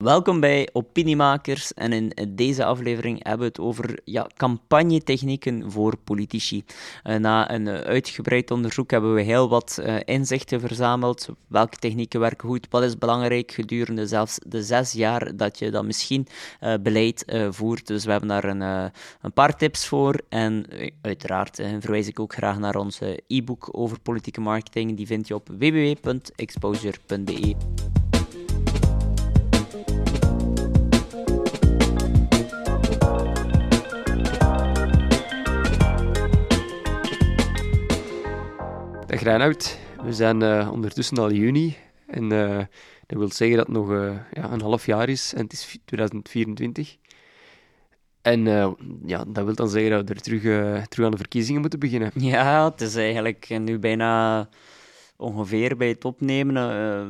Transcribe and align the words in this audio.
Welkom 0.00 0.40
bij 0.40 0.68
Opiniemakers 0.72 1.74
en 1.74 1.92
in 1.92 2.12
deze 2.28 2.64
aflevering 2.64 3.24
hebben 3.24 3.40
we 3.40 3.46
het 3.46 3.60
over 3.60 4.00
ja, 4.04 4.26
campagnetechnieken 4.36 5.70
voor 5.70 5.96
politici. 6.04 6.64
Uh, 7.04 7.16
na 7.16 7.50
een 7.50 7.68
uitgebreid 7.68 8.50
onderzoek 8.50 8.90
hebben 8.90 9.14
we 9.14 9.22
heel 9.22 9.48
wat 9.48 9.78
uh, 9.80 9.96
inzichten 10.04 10.60
verzameld. 10.60 11.28
Welke 11.46 11.76
technieken 11.76 12.20
werken 12.20 12.48
goed, 12.48 12.66
wat 12.70 12.82
is 12.82 12.98
belangrijk 12.98 13.52
gedurende 13.52 14.06
zelfs 14.06 14.38
de 14.46 14.62
zes 14.62 14.92
jaar 14.92 15.36
dat 15.36 15.58
je 15.58 15.70
dan 15.70 15.86
misschien 15.86 16.26
beleid 16.82 17.24
voert. 17.50 17.86
Dus 17.86 18.04
we 18.04 18.10
hebben 18.10 18.28
daar 18.28 18.44
een, 18.44 18.60
een 19.20 19.32
paar 19.34 19.56
tips 19.56 19.86
voor 19.86 20.20
en 20.28 20.66
uiteraard 21.02 21.56
verwijs 21.56 22.08
ik 22.08 22.20
ook 22.20 22.32
graag 22.32 22.58
naar 22.58 22.76
onze 22.76 23.22
e-book 23.26 23.68
over 23.72 24.00
politieke 24.00 24.40
marketing. 24.40 24.96
Die 24.96 25.06
vind 25.06 25.28
je 25.28 25.34
op 25.34 25.48
www.exposure.be. 25.58 27.54
Dag 39.10 39.22
Reinoud, 39.22 39.78
we 40.02 40.12
zijn 40.12 40.40
uh, 40.40 40.68
ondertussen 40.72 41.18
al 41.18 41.32
juni 41.32 41.76
en 42.06 42.32
uh, 42.32 42.58
dat 43.06 43.18
wil 43.18 43.30
zeggen 43.30 43.56
dat 43.56 43.66
het 43.66 43.76
nog 43.76 43.90
uh, 43.90 44.16
ja, 44.32 44.50
een 44.50 44.60
half 44.60 44.86
jaar 44.86 45.08
is 45.08 45.32
en 45.34 45.42
het 45.42 45.52
is 45.52 45.78
2024. 45.84 46.96
En 48.22 48.44
ja, 49.06 49.24
dat 49.28 49.44
wil 49.44 49.54
dan 49.54 49.68
zeggen 49.68 49.90
dat 49.90 50.08
we 50.08 50.14
er 50.14 50.20
terug, 50.20 50.42
terug 50.88 51.04
aan 51.04 51.10
de 51.10 51.16
verkiezingen 51.16 51.60
moeten 51.60 51.78
beginnen. 51.78 52.10
Ja, 52.14 52.70
het 52.70 52.80
is 52.80 52.94
eigenlijk 52.94 53.48
nu 53.58 53.78
bijna 53.78 54.48
ongeveer 55.20 55.76
bij 55.76 55.88
het 55.88 56.04
opnemen 56.04 56.56
uh, 56.56 57.06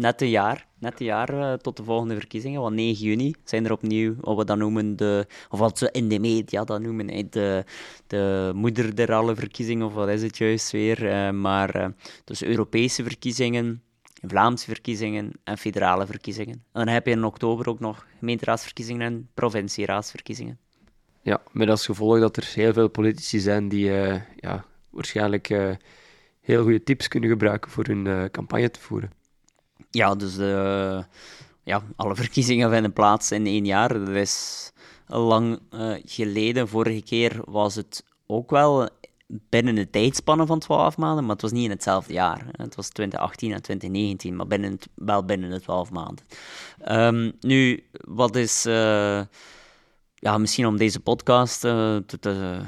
net 0.00 0.22
een 0.22 0.30
jaar, 0.30 0.66
net 0.78 1.00
een 1.00 1.06
jaar 1.06 1.34
uh, 1.34 1.52
tot 1.52 1.76
de 1.76 1.84
volgende 1.84 2.14
verkiezingen. 2.14 2.60
Want 2.60 2.74
9 2.74 3.04
juni 3.04 3.34
zijn 3.44 3.64
er 3.64 3.72
opnieuw 3.72 4.14
wat 4.20 4.36
we 4.36 4.44
dan 4.44 4.58
noemen 4.58 4.96
de, 4.96 5.26
of 5.48 5.58
wat 5.58 5.78
ze 5.78 5.88
in 5.92 6.08
de 6.08 6.18
media 6.18 6.64
dan 6.64 6.82
noemen, 6.82 7.30
de, 7.30 7.64
de 8.06 8.52
moeder 8.54 8.94
der 8.94 9.12
alle 9.12 9.34
verkiezingen, 9.34 9.86
of 9.86 9.94
wat 9.94 10.08
is 10.08 10.22
het 10.22 10.36
juist 10.36 10.70
weer. 10.70 11.02
Uh, 11.02 11.30
maar 11.30 11.92
dus 12.24 12.42
Europese 12.42 13.02
verkiezingen, 13.02 13.82
Vlaamse 14.26 14.64
verkiezingen 14.64 15.32
en 15.44 15.58
federale 15.58 16.06
verkiezingen. 16.06 16.54
En 16.54 16.84
dan 16.84 16.88
heb 16.88 17.06
je 17.06 17.12
in 17.12 17.24
oktober 17.24 17.68
ook 17.68 17.80
nog 17.80 18.06
gemeenteraadsverkiezingen 18.18 19.02
en 19.02 19.28
provincieraadsverkiezingen. 19.34 20.58
Ja, 21.22 21.42
met 21.52 21.68
als 21.68 21.84
gevolg 21.84 22.20
dat 22.20 22.36
er 22.36 22.50
heel 22.54 22.72
veel 22.72 22.88
politici 22.88 23.38
zijn 23.38 23.68
die 23.68 23.84
ja, 24.36 24.64
waarschijnlijk 24.90 25.76
heel 26.44 26.62
goede 26.62 26.82
tips 26.82 27.08
kunnen 27.08 27.30
gebruiken 27.30 27.70
voor 27.70 27.84
hun 27.84 28.06
uh, 28.06 28.24
campagne 28.24 28.70
te 28.70 28.80
voeren. 28.80 29.12
Ja, 29.90 30.14
dus 30.14 30.34
de, 30.34 31.04
ja, 31.62 31.82
alle 31.96 32.14
verkiezingen 32.24 32.70
vinden 32.70 32.92
plaats 32.92 33.30
in 33.30 33.46
één 33.46 33.64
jaar. 33.64 33.88
Dat 33.88 34.08
is 34.08 34.72
lang 35.06 35.58
uh, 35.74 35.94
geleden. 36.04 36.68
Vorige 36.68 37.02
keer 37.02 37.40
was 37.44 37.74
het 37.74 38.04
ook 38.26 38.50
wel 38.50 38.88
binnen 39.26 39.74
de 39.74 39.90
tijdspannen 39.90 40.46
van 40.46 40.58
12 40.58 40.96
maanden, 40.96 41.24
maar 41.24 41.32
het 41.32 41.42
was 41.42 41.52
niet 41.52 41.64
in 41.64 41.70
hetzelfde 41.70 42.12
jaar. 42.12 42.46
Het 42.52 42.74
was 42.74 42.88
2018 42.88 43.52
en 43.52 43.62
2019, 43.62 44.36
maar 44.36 44.46
binnen 44.46 44.78
wel 44.94 45.24
binnen 45.24 45.50
de 45.50 45.60
12 45.60 45.90
maanden. 45.90 46.24
Um, 46.88 47.32
nu, 47.40 47.84
wat 47.92 48.36
is. 48.36 48.62
Ja, 50.14 50.38
misschien 50.38 50.66
om 50.66 50.76
deze 50.76 51.00
podcast 51.00 51.60
te 51.60 52.60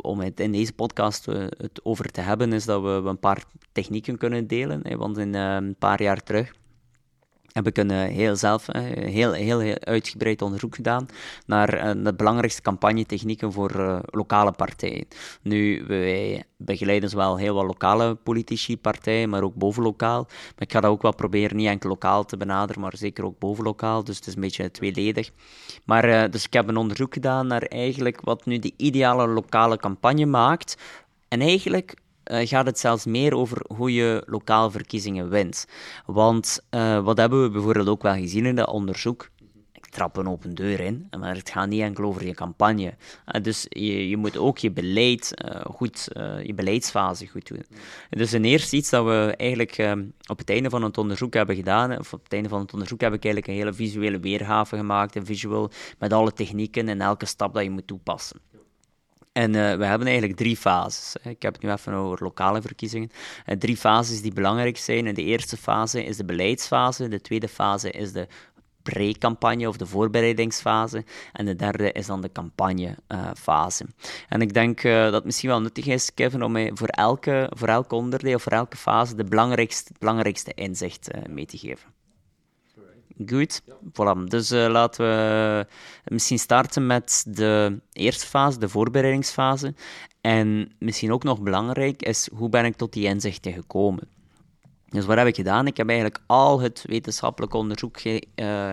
om 0.00 0.20
het 0.20 0.40
in 0.40 0.52
deze 0.52 0.72
podcast 0.72 1.28
uh, 1.28 1.38
het 1.38 1.80
over 1.82 2.10
te 2.10 2.20
hebben, 2.20 2.52
is 2.52 2.64
dat 2.64 2.82
we, 2.82 2.88
een 2.88 3.18
paar 3.18 3.44
technieken 3.72 4.18
kunnen 4.18 4.46
delen. 4.46 4.98
Want 4.98 5.18
in, 5.18 5.34
uh, 5.34 5.54
een 5.54 5.74
paar 5.78 6.02
jaar 6.02 6.22
terug 6.22 6.52
heb 7.52 7.66
ik 7.66 7.78
een 7.78 7.90
heel 7.90 8.36
zelf 8.36 8.66
heel, 8.72 9.32
heel, 9.32 9.58
heel 9.58 9.78
uitgebreid 9.80 10.42
onderzoek 10.42 10.74
gedaan 10.74 11.06
naar 11.46 11.96
uh, 11.96 12.04
de 12.04 12.14
belangrijkste 12.14 12.62
campagnetechnieken 12.62 13.52
voor 13.52 13.76
uh, 13.76 13.98
lokale 14.04 14.52
partijen. 14.52 15.06
Nu, 15.42 15.84
wij 15.86 16.44
begeleiden 16.56 17.10
zowel 17.10 17.36
heel 17.36 17.54
wat 17.54 17.66
lokale 17.66 18.14
politici, 18.14 18.78
partijen, 18.78 19.28
maar 19.28 19.42
ook 19.42 19.54
bovenlokaal. 19.54 20.22
Maar 20.28 20.54
ik 20.56 20.72
ga 20.72 20.80
dat 20.80 20.90
ook 20.90 21.02
wel 21.02 21.14
proberen 21.14 21.56
niet 21.56 21.66
enkel 21.66 21.88
lokaal 21.88 22.24
te 22.24 22.36
benaderen, 22.36 22.82
maar 22.82 22.96
zeker 22.96 23.24
ook 23.24 23.38
bovenlokaal. 23.38 24.04
Dus 24.04 24.16
het 24.16 24.26
is 24.26 24.34
een 24.34 24.40
beetje 24.40 24.70
tweeledig. 24.70 25.30
Maar 25.84 26.30
dus 26.30 26.44
ik 26.44 26.52
heb 26.52 26.68
een 26.68 26.76
onderzoek 26.76 27.14
gedaan 27.14 27.46
naar 27.46 27.62
eigenlijk 27.62 28.20
wat 28.20 28.44
nu 28.44 28.58
de 28.58 28.72
ideale 28.76 29.26
lokale 29.26 29.76
campagne 29.76 30.26
maakt. 30.26 30.76
En 31.28 31.40
eigenlijk 31.40 31.94
uh, 32.30 32.46
gaat 32.46 32.66
het 32.66 32.78
zelfs 32.78 33.04
meer 33.04 33.34
over 33.34 33.62
hoe 33.76 33.94
je 33.94 34.22
lokaal 34.26 34.70
verkiezingen 34.70 35.28
wint. 35.28 35.66
Want 36.06 36.60
uh, 36.70 37.04
wat 37.04 37.18
hebben 37.18 37.42
we 37.42 37.50
bijvoorbeeld 37.50 37.88
ook 37.88 38.02
wel 38.02 38.14
gezien 38.14 38.46
in 38.46 38.56
dat 38.56 38.68
onderzoek? 38.68 39.30
Ik 39.72 39.86
trap 39.86 40.16
een 40.16 40.28
open 40.28 40.54
deur 40.54 40.80
in, 40.80 41.08
maar 41.18 41.36
het 41.36 41.50
gaat 41.50 41.68
niet 41.68 41.80
enkel 41.80 42.04
over 42.04 42.26
je 42.26 42.34
campagne. 42.34 42.94
Uh, 43.34 43.42
dus 43.42 43.66
je, 43.68 44.08
je, 44.08 44.16
moet 44.16 44.36
ook 44.36 44.58
je 44.58 44.70
beleid 44.70 45.34
goed, 45.74 46.08
je 46.42 46.52
beleidsfase 46.54 47.26
goed 47.26 47.48
doen. 47.48 47.64
Dus 48.10 48.32
een 48.32 48.44
eerste 48.44 48.76
iets 48.76 48.90
dat 48.90 49.04
we 49.04 49.34
eigenlijk 49.36 49.96
op 50.26 50.38
het 50.38 50.50
einde 50.50 50.70
van 50.70 50.82
het 50.82 50.98
onderzoek 50.98 51.34
hebben 51.34 51.56
gedaan, 51.56 51.98
of 51.98 52.12
op 52.12 52.22
het 52.22 52.32
einde 52.32 52.48
van 52.48 52.60
het 52.60 52.72
onderzoek 52.72 53.00
heb 53.00 53.12
ik 53.12 53.24
eigenlijk 53.24 53.46
een 53.46 53.58
hele 53.58 53.72
visuele 53.72 54.20
weergave 54.20 54.76
gemaakt, 54.76 55.16
een 55.16 55.26
visual 55.26 55.70
met 55.98 56.12
alle 56.12 56.32
technieken 56.32 56.88
en 56.88 57.00
elke 57.00 57.26
stap 57.26 57.54
dat 57.54 57.62
je 57.62 57.70
moet 57.70 57.86
toepassen. 57.86 58.40
En 59.40 59.54
uh, 59.54 59.74
we 59.76 59.84
hebben 59.84 60.06
eigenlijk 60.06 60.38
drie 60.38 60.56
fases. 60.56 61.16
Ik 61.22 61.42
heb 61.42 61.52
het 61.52 61.62
nu 61.62 61.70
even 61.70 61.92
over 61.92 62.22
lokale 62.22 62.62
verkiezingen. 62.62 63.10
Uh, 63.46 63.56
drie 63.56 63.76
fases 63.76 64.22
die 64.22 64.32
belangrijk 64.32 64.76
zijn. 64.76 65.06
En 65.06 65.14
de 65.14 65.24
eerste 65.24 65.56
fase 65.56 66.04
is 66.04 66.16
de 66.16 66.24
beleidsfase. 66.24 67.08
De 67.08 67.20
tweede 67.20 67.48
fase 67.48 67.90
is 67.90 68.12
de 68.12 68.26
pre-campagne 68.82 69.68
of 69.68 69.76
de 69.76 69.86
voorbereidingsfase. 69.86 71.04
En 71.32 71.44
de 71.44 71.56
derde 71.56 71.92
is 71.92 72.06
dan 72.06 72.20
de 72.20 72.32
campagnefase. 72.32 73.84
Uh, 73.84 73.90
en 74.28 74.40
ik 74.40 74.54
denk 74.54 74.84
uh, 74.84 75.02
dat 75.02 75.12
het 75.12 75.24
misschien 75.24 75.48
wel 75.48 75.60
nuttig 75.60 75.86
is, 75.86 76.14
Kevin, 76.14 76.42
om 76.42 76.76
voor 76.76 76.88
elke, 76.88 77.50
voor 77.56 77.68
elk 77.68 77.92
onderdeel 77.92 78.34
of 78.34 78.42
voor 78.42 78.52
elke 78.52 78.76
fase 78.76 79.14
de 79.14 79.24
belangrijkste, 79.24 79.92
belangrijkste 79.98 80.52
inzicht 80.54 81.08
mee 81.28 81.46
te 81.46 81.58
geven. 81.58 81.99
Goed, 83.26 83.62
voilà. 83.92 84.24
Dus 84.24 84.52
uh, 84.52 84.68
laten 84.68 85.04
we 85.04 85.66
misschien 86.04 86.38
starten 86.38 86.86
met 86.86 87.24
de 87.28 87.80
eerste 87.92 88.26
fase, 88.26 88.58
de 88.58 88.68
voorbereidingsfase. 88.68 89.74
En 90.20 90.72
misschien 90.78 91.12
ook 91.12 91.22
nog 91.22 91.40
belangrijk 91.40 92.02
is, 92.02 92.28
hoe 92.32 92.48
ben 92.48 92.64
ik 92.64 92.76
tot 92.76 92.92
die 92.92 93.04
inzichten 93.04 93.52
gekomen? 93.52 94.08
Dus 94.88 95.06
wat 95.06 95.16
heb 95.16 95.26
ik 95.26 95.36
gedaan? 95.36 95.66
Ik 95.66 95.76
heb 95.76 95.88
eigenlijk 95.88 96.20
al 96.26 96.60
het 96.60 96.84
wetenschappelijk 96.86 97.54
onderzoek 97.54 98.00
ge, 98.00 98.26
uh, 98.34 98.70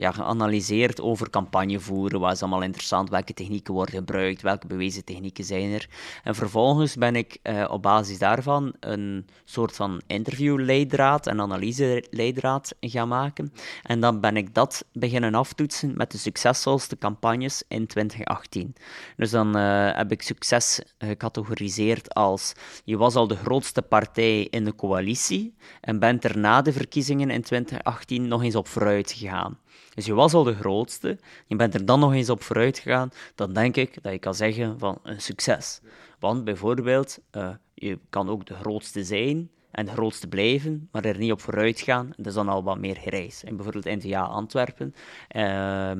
ja, 0.00 0.12
geanalyseerd 0.12 1.00
over 1.00 1.30
campagnevoeren. 1.30 2.20
Wat 2.20 2.32
is 2.32 2.40
allemaal 2.40 2.62
interessant? 2.62 3.10
Welke 3.10 3.34
technieken 3.34 3.74
worden 3.74 3.94
gebruikt? 3.94 4.42
Welke 4.42 4.66
bewezen 4.66 5.04
technieken 5.04 5.44
zijn 5.44 5.72
er? 5.72 5.88
En 6.24 6.34
vervolgens 6.34 6.96
ben 6.96 7.16
ik 7.16 7.38
uh, 7.42 7.66
op 7.70 7.82
basis 7.82 8.18
daarvan 8.18 8.72
een 8.80 9.26
soort 9.44 9.76
van 9.76 10.00
interviewleidraad 10.06 11.26
en 11.26 11.40
analyseleidraad 11.40 12.74
gaan 12.80 13.08
maken. 13.08 13.52
En 13.82 14.00
dan 14.00 14.20
ben 14.20 14.36
ik 14.36 14.54
dat 14.54 14.84
beginnen 14.92 15.34
aftoetsen 15.34 15.96
met 15.96 16.10
de 16.10 16.18
succesvolste 16.18 16.98
campagnes 16.98 17.62
in 17.68 17.86
2018. 17.86 18.74
Dus 19.16 19.30
dan 19.30 19.56
uh, 19.56 19.96
heb 19.96 20.12
ik 20.12 20.22
succes 20.22 20.80
gecategoriseerd 20.98 22.14
als 22.14 22.52
je 22.84 22.96
was 22.96 23.14
al 23.14 23.26
de 23.26 23.36
grootste 23.36 23.82
partij 23.82 24.42
in 24.42 24.64
de 24.64 24.74
coalitie 24.74 25.54
en 25.80 25.98
bent 25.98 26.24
er 26.24 26.38
na 26.38 26.62
de 26.62 26.72
verkiezingen 26.72 27.30
in 27.30 27.42
2018 27.42 28.28
nog 28.28 28.42
eens 28.42 28.56
op 28.56 28.68
vooruit 28.68 29.12
gegaan. 29.12 29.58
Dus 29.94 30.06
je 30.06 30.14
was 30.14 30.34
al 30.34 30.44
de 30.44 30.54
grootste, 30.54 31.18
je 31.46 31.56
bent 31.56 31.74
er 31.74 31.84
dan 31.84 32.00
nog 32.00 32.12
eens 32.12 32.30
op 32.30 32.42
vooruit 32.42 32.78
gegaan, 32.78 33.10
dan 33.34 33.52
denk 33.52 33.76
ik 33.76 34.02
dat 34.02 34.12
je 34.12 34.18
kan 34.18 34.34
zeggen 34.34 34.78
van 34.78 34.98
een 35.02 35.20
succes. 35.20 35.80
Want 36.18 36.44
bijvoorbeeld, 36.44 37.18
uh, 37.32 37.50
je 37.74 37.98
kan 38.10 38.28
ook 38.28 38.46
de 38.46 38.54
grootste 38.54 39.04
zijn 39.04 39.50
en 39.70 39.86
de 39.86 39.92
grootste 39.92 40.28
blijven, 40.28 40.88
maar 40.92 41.04
er 41.04 41.18
niet 41.18 41.32
op 41.32 41.40
vooruit 41.40 41.80
gaan. 41.80 42.12
Dat 42.16 42.26
is 42.26 42.34
dan 42.34 42.48
al 42.48 42.62
wat 42.62 42.78
meer 42.78 42.96
gereis. 42.96 43.44
En 43.44 43.56
bijvoorbeeld 43.56 44.02
NVA 44.02 44.22
Antwerpen 44.22 44.94
uh, 45.36 45.92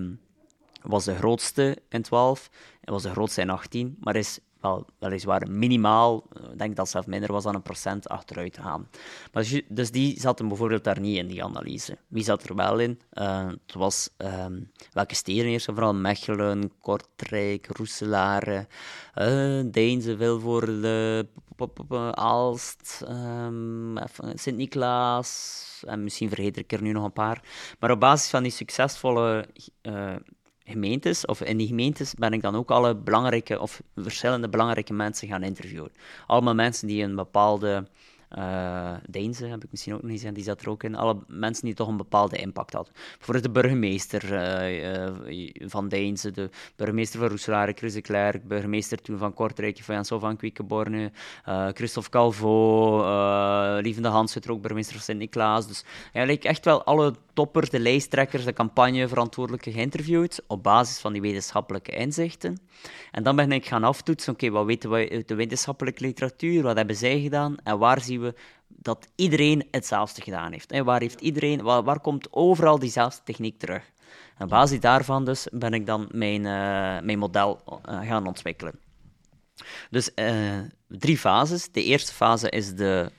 was 0.82 1.05
de 1.05 1.14
grootste 1.14 1.78
in 1.88 2.02
12 2.02 2.50
en 2.81 2.93
was 2.93 3.02
de 3.02 3.11
grootste 3.11 3.40
in 3.40 3.50
18, 3.50 3.96
maar 4.00 4.16
is 4.16 4.38
wel, 4.61 4.87
weliswaar 4.99 5.51
minimaal, 5.51 6.25
ik 6.53 6.59
denk 6.59 6.77
dat 6.77 6.89
zelf 6.89 7.07
minder 7.07 7.33
was 7.33 7.45
dan 7.45 7.55
een 7.55 7.62
procent 7.62 8.09
achteruit 8.09 8.59
gaan. 8.59 8.89
Maar 9.33 9.62
dus, 9.69 9.91
die 9.91 10.21
zaten 10.21 10.49
bijvoorbeeld 10.49 10.85
daar 10.85 11.01
niet 11.01 11.17
in, 11.17 11.27
die 11.27 11.45
analyse. 11.45 11.99
Wie 12.09 12.25
zat 12.25 12.49
er 12.49 12.55
wel 12.55 12.79
in? 12.79 13.01
Uh, 13.12 13.47
het 13.47 13.75
was 13.75 14.09
um, 14.19 14.71
welke 14.93 15.15
steden 15.15 15.47
eerst 15.47 15.65
vooral 15.65 15.95
Mechelen, 15.95 16.73
Kortrijk, 16.81 17.67
Roeselare, 17.67 18.67
uh, 19.15 19.62
Deense, 19.67 20.17
Vilvoorde, 20.17 21.29
Aalst, 22.11 23.05
um, 23.09 23.99
Sint-Niklaas, 24.35 25.83
en 25.87 26.03
misschien 26.03 26.29
vergeet 26.29 26.57
ik 26.57 26.73
er 26.73 26.83
nu 26.83 26.93
nog 26.93 27.05
een 27.05 27.12
paar. 27.12 27.43
Maar 27.79 27.91
op 27.91 28.01
basis 28.01 28.31
van 28.31 28.43
die 28.43 28.53
succesvolle 28.53 29.47
gemeentes, 30.70 31.26
of 31.26 31.40
in 31.40 31.56
die 31.56 31.67
gemeentes 31.67 32.14
ben 32.14 32.32
ik 32.32 32.43
dan 32.43 32.56
ook 32.56 32.70
alle 32.70 32.94
belangrijke 32.94 33.61
of 33.61 33.82
verschillende 33.96 34.49
belangrijke 34.49 34.93
mensen 34.93 35.28
gaan 35.28 35.43
interviewen. 35.43 35.90
Allemaal 36.26 36.55
mensen 36.55 36.87
die 36.87 37.02
een 37.02 37.14
bepaalde 37.14 37.87
Uh, 38.38 38.93
Deinze 39.06 39.47
heb 39.47 39.65
ik 39.65 39.71
misschien 39.71 39.94
ook 39.94 40.00
nog 40.00 40.11
niet 40.11 40.21
gezien, 40.21 40.35
die 40.35 40.44
zat 40.44 40.61
er 40.61 40.71
ook 40.71 40.82
in. 40.82 40.94
Alle 40.94 41.17
mensen 41.27 41.65
die 41.65 41.75
toch 41.75 41.88
een 41.88 41.97
bepaalde 41.97 42.37
impact 42.37 42.73
hadden. 42.73 42.93
Bijvoorbeeld 43.17 43.44
de 43.44 43.61
burgemeester 43.61 44.21
van 45.69 45.88
Deinze, 45.88 46.31
de 46.31 46.50
burgemeester 46.77 47.21
van 47.21 47.29
Roeselare, 47.29 47.73
Chris 47.73 47.93
de 47.93 48.00
Klerk, 48.00 48.49
burgemeester 48.49 49.03
toen 49.03 49.19
van 49.19 49.35
Kortrijk, 49.35 49.79
van 49.82 49.94
Jansel 49.94 50.19
van 50.19 50.37
Quickenborne, 50.37 51.12
Christophe 51.75 52.11
Calvo, 52.11 53.00
Lievende 53.81 54.09
Hans, 54.09 54.49
ook 54.49 54.61
burgemeester 54.61 54.94
van 54.94 55.05
Sint-Niklaas. 55.05 55.67
Dus 55.67 55.85
eigenlijk 56.12 56.44
echt 56.44 56.65
wel 56.65 56.85
alle 56.85 57.15
toppers, 57.33 57.71
de 57.71 57.81
lijsttrekkers, 57.81 58.44
de 58.44 58.53
campagneverantwoordelijke 58.53 59.73
geïnterviewd 59.73 60.43
op 60.47 60.62
basis 60.62 60.99
van 60.99 61.12
die 61.12 61.23
wetenschappelijke 61.23 61.93
inzichten. 61.93 62.59
En 63.11 63.23
dan 63.23 63.37
ben 63.37 63.53
ik 63.53 63.67
gaan 63.67 63.85
aftoetsen, 63.85 64.33
oké, 64.33 64.50
wat 64.50 64.67
weten 64.67 64.91
we 64.91 65.09
uit 65.11 65.29
de 65.29 65.35
wetenschappelijke 65.35 66.05
literatuur, 66.05 66.62
wat 66.62 66.76
hebben 66.76 66.97
zij 66.97 67.21
gedaan 67.21 67.56
en 67.62 67.79
waar 67.79 68.00
zien 68.00 68.19
dat 68.69 69.08
iedereen 69.14 69.69
hetzelfde 69.70 70.22
gedaan 70.22 70.52
heeft. 70.52 70.72
En 70.72 70.84
waar, 70.84 71.00
heeft 71.00 71.20
iedereen, 71.20 71.62
waar, 71.62 72.00
komt 72.00 72.28
overal 72.31 72.78
diezelfde 72.78 73.22
techniek 73.25 73.58
terug? 73.58 73.90
En 74.37 74.44
op 74.44 74.50
basis 74.50 74.81
daarvan 74.81 75.25
dus 75.25 75.46
ben 75.52 75.72
ik 75.72 75.87
dan 75.87 76.08
mijn, 76.12 76.40
uh, 76.40 77.06
mijn 77.06 77.19
model 77.19 77.61
uh, 77.67 78.00
gaan 78.00 78.26
ontwikkelen. 78.26 78.78
Dus 79.90 80.11
uh, 80.14 80.58
drie 80.88 81.19
fases. 81.19 81.72
De 81.72 81.84
eerste 81.84 82.12
fase 82.12 82.50
is 82.50 82.75
de 82.75 83.11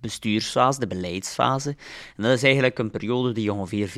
bestuursfase, 0.00 0.80
de 0.80 0.86
beleidsfase. 0.86 1.76
En 2.16 2.22
dat 2.22 2.32
is 2.32 2.42
eigenlijk 2.42 2.78
een 2.78 2.90
periode 2.90 3.32
die 3.32 3.52
ongeveer 3.52 3.88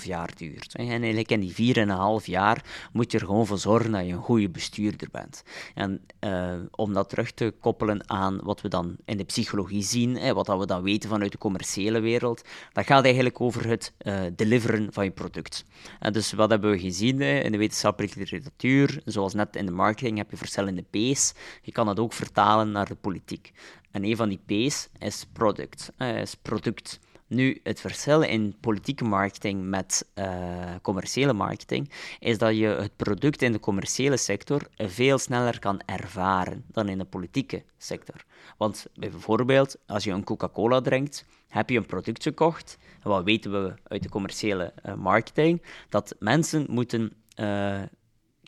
4,5 0.00 0.04
jaar 0.04 0.30
duurt. 0.36 0.74
En 0.74 0.88
eigenlijk 0.88 1.30
in 1.30 1.40
die 1.40 1.74
4,5 2.20 2.24
jaar 2.24 2.88
moet 2.92 3.12
je 3.12 3.18
er 3.18 3.24
gewoon 3.26 3.46
voor 3.46 3.58
zorgen 3.58 3.92
dat 3.92 4.06
je 4.06 4.12
een 4.12 4.22
goede 4.22 4.50
bestuurder 4.50 5.08
bent. 5.12 5.42
En 5.74 6.00
uh, 6.20 6.52
om 6.70 6.92
dat 6.92 7.08
terug 7.08 7.32
te 7.32 7.54
koppelen 7.60 8.08
aan 8.08 8.40
wat 8.42 8.60
we 8.60 8.68
dan 8.68 8.96
in 9.04 9.16
de 9.16 9.24
psychologie 9.24 9.82
zien, 9.82 10.16
hè, 10.16 10.34
wat 10.34 10.46
we 10.46 10.66
dan 10.66 10.82
weten 10.82 11.08
vanuit 11.08 11.32
de 11.32 11.38
commerciële 11.38 12.00
wereld, 12.00 12.44
dat 12.72 12.86
gaat 12.86 13.04
eigenlijk 13.04 13.40
over 13.40 13.68
het 13.68 13.92
uh, 14.02 14.20
deliveren 14.36 14.92
van 14.92 15.04
je 15.04 15.10
product. 15.10 15.64
En 15.98 16.12
dus 16.12 16.32
wat 16.32 16.50
hebben 16.50 16.70
we 16.70 16.78
gezien 16.78 17.20
hè, 17.20 17.38
in 17.40 17.52
de 17.52 17.58
wetenschappelijke 17.58 18.18
literatuur? 18.18 19.00
Zoals 19.04 19.34
net 19.34 19.56
in 19.56 19.66
de 19.66 19.72
marketing 19.72 20.18
heb 20.18 20.30
je 20.30 20.36
verschillende 20.36 20.84
P's. 20.90 21.34
Je 21.62 21.72
kan 21.72 21.86
dat 21.86 21.98
ook 21.98 22.12
vertalen 22.12 22.70
naar 22.72 22.88
de 22.88 22.94
politiek. 22.94 23.52
En 23.90 24.04
een 24.04 24.16
van 24.16 24.28
die 24.28 24.40
P's 24.46 24.88
is 24.98 25.26
product. 25.40 25.92
Is 25.98 26.34
product. 26.34 27.00
Nu, 27.26 27.60
het 27.62 27.80
verschil 27.80 28.22
in 28.22 28.56
politieke 28.60 29.04
marketing 29.04 29.68
met 29.68 30.08
uh, 30.14 30.74
commerciële 30.82 31.32
marketing 31.32 31.90
is 32.18 32.38
dat 32.38 32.56
je 32.56 32.66
het 32.66 32.96
product 32.96 33.42
in 33.42 33.52
de 33.52 33.60
commerciële 33.60 34.16
sector 34.16 34.66
veel 34.76 35.18
sneller 35.18 35.58
kan 35.58 35.80
ervaren 35.86 36.64
dan 36.72 36.88
in 36.88 36.98
de 36.98 37.04
politieke 37.04 37.62
sector. 37.78 38.24
Want 38.56 38.86
bijvoorbeeld, 38.94 39.76
als 39.86 40.04
je 40.04 40.10
een 40.10 40.24
Coca-Cola 40.24 40.80
drinkt, 40.80 41.24
heb 41.48 41.70
je 41.70 41.76
een 41.76 41.86
product 41.86 42.22
gekocht. 42.22 42.78
En 43.02 43.10
wat 43.10 43.24
weten 43.24 43.52
we 43.52 43.74
uit 43.84 44.02
de 44.02 44.08
commerciële 44.08 44.72
uh, 44.86 44.94
marketing? 44.94 45.62
Dat 45.88 46.16
mensen 46.18 46.66
moeten 46.68 47.12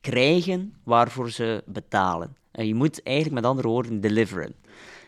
krijgen 0.00 0.74
waarvoor 0.84 1.30
ze 1.30 1.62
betalen. 1.66 2.36
En 2.50 2.66
je 2.66 2.74
moet 2.74 3.02
eigenlijk 3.02 3.36
met 3.36 3.50
andere 3.50 3.68
woorden 3.68 4.00
deliveren. 4.00 4.54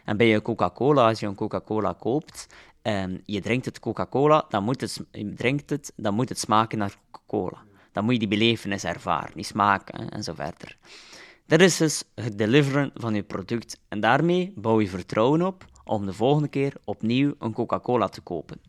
En 0.04 0.16
bij 0.16 0.28
je 0.28 0.42
Coca-Cola, 0.42 1.08
als 1.08 1.20
je 1.20 1.26
een 1.26 1.34
Coca-Cola 1.34 1.92
koopt 1.98 2.46
en 2.82 3.22
je 3.24 3.40
drinkt 3.40 3.64
het 3.64 3.80
Coca-Cola, 3.80 4.44
dan, 4.48 4.64
moet 4.64 4.80
het, 4.80 5.00
je 5.10 5.34
drinkt 5.34 5.70
het, 5.70 5.92
dan 5.96 6.14
moet 6.14 6.28
het 6.28 6.38
smaken 6.38 6.78
naar 6.78 6.96
Coca-Cola. 7.10 7.62
Dan 7.92 8.04
moet 8.04 8.12
je 8.12 8.18
die 8.18 8.28
belevenis 8.28 8.84
ervaren, 8.84 9.34
die 9.34 9.44
smaak 9.44 9.88
en 9.88 10.22
zo 10.22 10.34
verder. 10.34 10.76
Dat 11.46 11.60
is 11.60 11.76
dus 11.76 12.04
het 12.14 12.38
deliveren 12.38 12.90
van 12.94 13.14
je 13.14 13.22
product. 13.22 13.80
En 13.88 14.00
daarmee 14.00 14.52
bouw 14.56 14.80
je 14.80 14.88
vertrouwen 14.88 15.42
op 15.42 15.64
om 15.84 16.06
de 16.06 16.12
volgende 16.12 16.48
keer 16.48 16.76
opnieuw 16.84 17.34
een 17.38 17.52
Coca-Cola 17.52 18.08
te 18.08 18.20
kopen. 18.20 18.60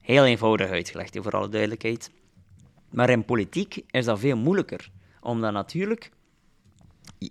Heel 0.00 0.24
eenvoudig 0.24 0.70
uitgelegd, 0.70 1.16
voor 1.20 1.32
alle 1.32 1.48
duidelijkheid. 1.48 2.10
Maar 2.90 3.10
in 3.10 3.24
politiek 3.24 3.84
is 3.90 4.04
dat 4.04 4.18
veel 4.18 4.36
moeilijker. 4.36 4.90
Omdat 5.20 5.52
natuurlijk, 5.52 6.10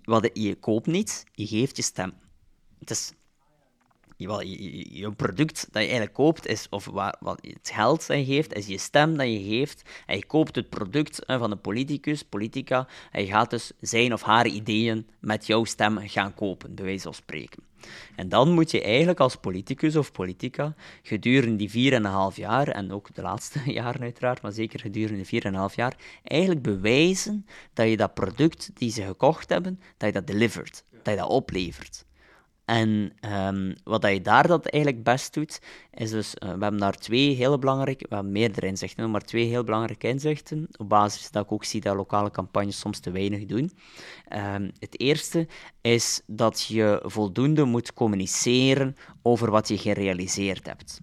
wat 0.04 0.30
je 0.32 0.54
koopt 0.54 0.86
niet, 0.86 1.24
je 1.32 1.46
geeft 1.46 1.76
je 1.76 1.82
stem. 1.82 2.12
Het 2.78 2.90
is 2.90 3.12
je, 4.22 4.98
je, 4.98 5.12
product 5.12 5.60
dat 5.60 5.82
je 5.82 5.88
eigenlijk 5.88 6.12
koopt, 6.12 6.46
is, 6.46 6.66
of 6.70 6.84
wat, 6.84 7.16
wat 7.20 7.38
het 7.40 7.70
geld 7.74 8.06
dat 8.06 8.18
je 8.18 8.24
geeft, 8.24 8.54
is 8.54 8.66
je 8.66 8.78
stem 8.78 9.16
dat 9.16 9.26
je 9.26 9.42
geeft. 9.42 9.82
En 10.06 10.16
je 10.16 10.26
koopt 10.26 10.56
het 10.56 10.68
product 10.68 11.22
van 11.26 11.50
een 11.50 11.60
politicus, 11.60 12.22
politica, 12.22 12.88
en 13.10 13.24
je 13.24 13.30
gaat 13.30 13.50
dus 13.50 13.72
zijn 13.80 14.12
of 14.12 14.22
haar 14.22 14.46
ideeën 14.46 15.06
met 15.20 15.46
jouw 15.46 15.64
stem 15.64 15.98
gaan 15.98 16.34
kopen, 16.34 16.74
bij 16.74 16.84
wijze 16.84 17.02
van 17.02 17.14
spreken. 17.14 17.62
En 18.16 18.28
dan 18.28 18.52
moet 18.52 18.70
je 18.70 18.82
eigenlijk 18.82 19.20
als 19.20 19.36
politicus 19.36 19.96
of 19.96 20.12
politica 20.12 20.74
gedurende 21.02 21.66
die 21.66 21.92
4,5 21.92 22.34
jaar, 22.34 22.68
en 22.68 22.92
ook 22.92 23.14
de 23.14 23.22
laatste 23.22 23.60
jaren 23.72 24.00
uiteraard, 24.00 24.42
maar 24.42 24.52
zeker 24.52 24.80
gedurende 24.80 25.24
4,5 25.70 25.74
jaar, 25.74 25.96
eigenlijk 26.22 26.62
bewijzen 26.62 27.46
dat 27.72 27.88
je 27.88 27.96
dat 27.96 28.14
product 28.14 28.70
die 28.74 28.90
ze 28.90 29.02
gekocht 29.02 29.48
hebben, 29.48 29.80
dat 29.96 30.08
je 30.08 30.14
dat 30.14 30.26
delivert, 30.26 30.84
dat 31.02 31.14
je 31.14 31.20
dat 31.20 31.28
oplevert. 31.28 32.04
En 32.64 33.12
um, 33.46 33.74
wat 33.84 34.06
je 34.06 34.20
daar 34.20 34.46
dat 34.46 34.66
eigenlijk 34.66 35.04
best 35.04 35.34
doet, 35.34 35.60
is 35.90 36.10
dus, 36.10 36.34
uh, 36.34 36.48
we 36.48 36.62
hebben 36.62 36.80
daar 36.80 36.96
twee 36.96 37.34
hele 37.34 37.58
belangrijke, 37.58 38.06
we 38.08 38.14
hebben 38.14 38.32
meerdere 38.32 38.66
inzichten, 38.66 39.10
maar 39.10 39.20
twee 39.20 39.46
heel 39.46 39.64
belangrijke 39.64 40.08
inzichten, 40.08 40.68
op 40.76 40.88
basis 40.88 41.30
dat 41.30 41.44
ik 41.44 41.52
ook 41.52 41.64
zie 41.64 41.80
dat 41.80 41.96
lokale 41.96 42.30
campagnes 42.30 42.78
soms 42.78 42.98
te 42.98 43.10
weinig 43.10 43.46
doen. 43.46 43.72
Um, 44.54 44.70
het 44.78 45.00
eerste 45.00 45.46
is 45.80 46.22
dat 46.26 46.62
je 46.62 47.02
voldoende 47.04 47.64
moet 47.64 47.92
communiceren 47.92 48.96
over 49.22 49.50
wat 49.50 49.68
je 49.68 49.78
gerealiseerd 49.78 50.66
hebt. 50.66 51.00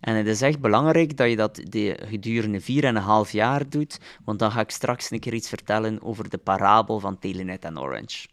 En 0.00 0.14
het 0.14 0.26
is 0.26 0.42
echt 0.42 0.60
belangrijk 0.60 1.16
dat 1.16 1.28
je 1.28 1.36
dat 1.36 1.60
de, 1.64 1.98
gedurende 2.04 2.60
4,5 3.26 3.30
jaar 3.30 3.68
doet, 3.68 3.98
want 4.24 4.38
dan 4.38 4.50
ga 4.50 4.60
ik 4.60 4.70
straks 4.70 5.10
een 5.10 5.20
keer 5.20 5.34
iets 5.34 5.48
vertellen 5.48 6.02
over 6.02 6.28
de 6.28 6.38
parabel 6.38 7.00
van 7.00 7.18
Telenet 7.18 7.64
en 7.64 7.80
Orange. 7.80 8.26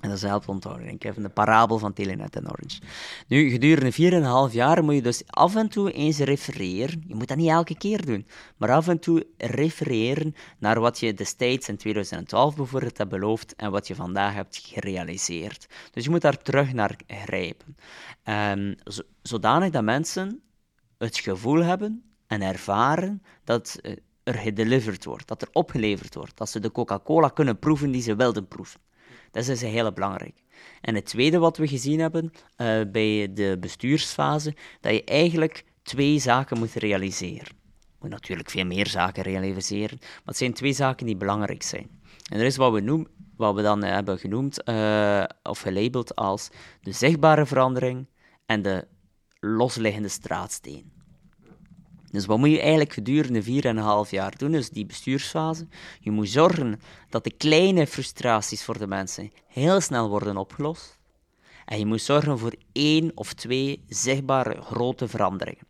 En 0.00 0.08
dat 0.08 0.18
is 0.18 0.22
helpt 0.24 0.48
onthouden, 0.48 0.88
ik, 0.88 1.10
van 1.14 1.22
de 1.22 1.28
parabel 1.28 1.78
van 1.78 1.92
Telenet 1.92 2.36
en 2.36 2.50
Orange. 2.50 2.80
Nu, 3.28 3.50
gedurende 3.50 4.48
4,5 4.48 4.54
jaar 4.54 4.84
moet 4.84 4.94
je 4.94 5.02
dus 5.02 5.22
af 5.26 5.56
en 5.56 5.68
toe 5.68 5.92
eens 5.92 6.18
refereren. 6.18 7.04
Je 7.06 7.14
moet 7.14 7.28
dat 7.28 7.36
niet 7.36 7.48
elke 7.48 7.76
keer 7.76 8.06
doen, 8.06 8.26
maar 8.56 8.70
af 8.70 8.88
en 8.88 8.98
toe 8.98 9.26
refereren 9.36 10.34
naar 10.58 10.80
wat 10.80 11.00
je 11.00 11.14
destijds 11.14 11.68
in 11.68 11.76
2012 11.76 12.56
bijvoorbeeld 12.56 12.98
hebt 12.98 13.10
beloofd 13.10 13.56
en 13.56 13.70
wat 13.70 13.86
je 13.86 13.94
vandaag 13.94 14.34
hebt 14.34 14.56
gerealiseerd. 14.56 15.66
Dus 15.90 16.04
je 16.04 16.10
moet 16.10 16.20
daar 16.20 16.42
terug 16.42 16.72
naar 16.72 16.96
grijpen. 17.06 17.76
Um, 18.24 18.76
zodanig 19.22 19.70
dat 19.70 19.84
mensen 19.84 20.40
het 20.98 21.18
gevoel 21.18 21.62
hebben 21.62 22.02
en 22.26 22.42
ervaren 22.42 23.22
dat 23.44 23.78
eh, 23.82 23.96
er 24.22 24.34
gedeliverd 24.34 25.04
wordt, 25.04 25.28
dat 25.28 25.42
er 25.42 25.48
opgeleverd 25.52 26.14
wordt, 26.14 26.36
dat 26.36 26.48
ze 26.48 26.60
de 26.60 26.72
Coca-Cola 26.72 27.28
kunnen 27.28 27.58
proeven 27.58 27.90
die 27.90 28.02
ze 28.02 28.16
wilden 28.16 28.48
proeven. 28.48 28.80
Dat 29.30 29.42
is 29.42 29.46
dus 29.48 29.60
heel 29.60 29.92
belangrijk. 29.92 30.42
En 30.80 30.94
het 30.94 31.04
tweede 31.04 31.38
wat 31.38 31.56
we 31.56 31.68
gezien 31.68 32.00
hebben 32.00 32.32
uh, 32.56 32.80
bij 32.92 33.30
de 33.34 33.56
bestuursfase, 33.60 34.54
dat 34.80 34.92
je 34.92 35.04
eigenlijk 35.04 35.64
twee 35.82 36.18
zaken 36.18 36.58
moet 36.58 36.72
realiseren. 36.72 37.58
Je 37.68 38.06
moet 38.06 38.10
natuurlijk 38.10 38.50
veel 38.50 38.64
meer 38.64 38.86
zaken 38.86 39.22
realiseren, 39.22 39.98
maar 40.00 40.20
het 40.24 40.36
zijn 40.36 40.52
twee 40.52 40.72
zaken 40.72 41.06
die 41.06 41.16
belangrijk 41.16 41.62
zijn. 41.62 42.00
En 42.30 42.38
dat 42.38 42.46
is 42.46 42.56
wat 42.56 42.72
we, 42.72 42.80
noemen, 42.80 43.08
wat 43.36 43.54
we 43.54 43.62
dan 43.62 43.82
hebben 43.82 44.18
genoemd 44.18 44.68
uh, 44.68 45.24
of 45.42 45.60
gelabeld 45.60 46.16
als 46.16 46.48
de 46.80 46.92
zichtbare 46.92 47.46
verandering 47.46 48.06
en 48.46 48.62
de 48.62 48.86
losliggende 49.40 50.08
straatsteen. 50.08 50.99
Dus 52.10 52.26
wat 52.26 52.38
moet 52.38 52.50
je 52.50 52.60
eigenlijk 52.60 52.92
gedurende 52.92 53.44
4,5 54.04 54.10
jaar 54.10 54.36
doen, 54.36 54.52
dus 54.52 54.70
die 54.70 54.86
bestuursfase? 54.86 55.68
Je 56.00 56.10
moet 56.10 56.28
zorgen 56.28 56.80
dat 57.08 57.24
de 57.24 57.32
kleine 57.32 57.86
frustraties 57.86 58.64
voor 58.64 58.78
de 58.78 58.86
mensen 58.86 59.32
heel 59.46 59.80
snel 59.80 60.08
worden 60.08 60.36
opgelost. 60.36 60.98
En 61.64 61.78
je 61.78 61.86
moet 61.86 62.02
zorgen 62.02 62.38
voor 62.38 62.54
één 62.72 63.10
of 63.14 63.32
twee 63.32 63.84
zichtbare 63.88 64.62
grote 64.62 65.08
veranderingen. 65.08 65.69